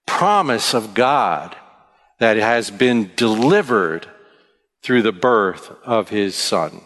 promise 0.06 0.74
of 0.74 0.92
God 0.92 1.56
that 2.18 2.36
has 2.36 2.68
been 2.68 3.12
delivered 3.14 4.08
through 4.82 5.02
the 5.02 5.12
birth 5.12 5.70
of 5.84 6.08
his 6.08 6.34
son. 6.34 6.80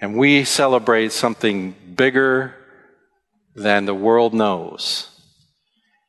And 0.00 0.16
we 0.16 0.44
celebrate 0.44 1.10
something 1.10 1.74
bigger 1.96 2.54
than 3.56 3.84
the 3.84 3.94
world 3.94 4.32
knows. 4.32 5.08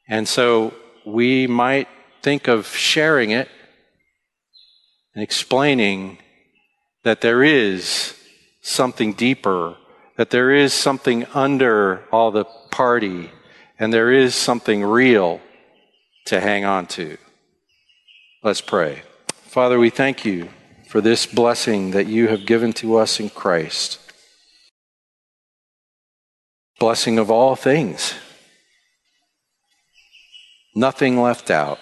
And 0.08 0.28
so 0.28 0.76
we 1.08 1.48
might 1.48 1.88
think 2.22 2.48
of 2.48 2.68
sharing 2.68 3.32
it 3.32 3.50
and 5.16 5.24
explaining 5.24 6.20
that 7.04 7.22
there 7.22 7.44
is 7.44 8.16
something 8.64 9.14
deeper, 9.14 9.76
that 10.18 10.32
there 10.32 10.49
is 10.49 10.74
something 10.74 11.26
under 11.34 12.03
all 12.11 12.32
the 12.32 12.45
party, 12.72 13.30
and 13.78 13.93
there 13.93 14.11
is 14.11 14.34
something 14.34 14.84
real 14.84 15.39
to 16.26 16.39
hang 16.39 16.66
on 16.66 16.88
to. 16.88 17.18
Let's 18.41 18.61
pray. 18.61 19.03
Father, 19.28 19.78
we 19.78 19.89
thank 19.89 20.26
you 20.26 20.49
for 20.88 21.01
this 21.01 21.26
blessing 21.26 21.91
that 21.91 22.07
you 22.07 22.30
have 22.30 22.45
given 22.45 22.74
to 22.74 22.97
us 22.97 23.20
in 23.20 23.30
Christ. 23.30 23.99
Blessing 26.80 27.20
of 27.20 27.30
all 27.30 27.55
things. 27.55 28.14
Nothing 30.76 31.22
left 31.22 31.51
out. 31.51 31.80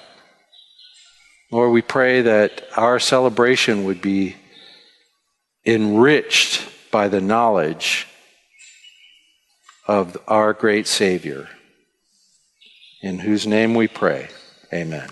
Lord, 1.52 1.72
we 1.72 1.82
pray 1.82 2.22
that 2.22 2.64
our 2.76 3.00
celebration 3.00 3.84
would 3.84 4.02
be 4.02 4.36
enriched 5.66 6.68
by 6.92 7.08
the 7.08 7.22
knowledge 7.22 8.08
of 9.88 10.18
our 10.28 10.54
great 10.54 10.88
Savior, 10.88 11.50
in 13.02 13.20
whose 13.20 13.48
name 13.48 13.74
we 13.74 13.88
pray. 13.88 14.30
Amen. 14.74 15.10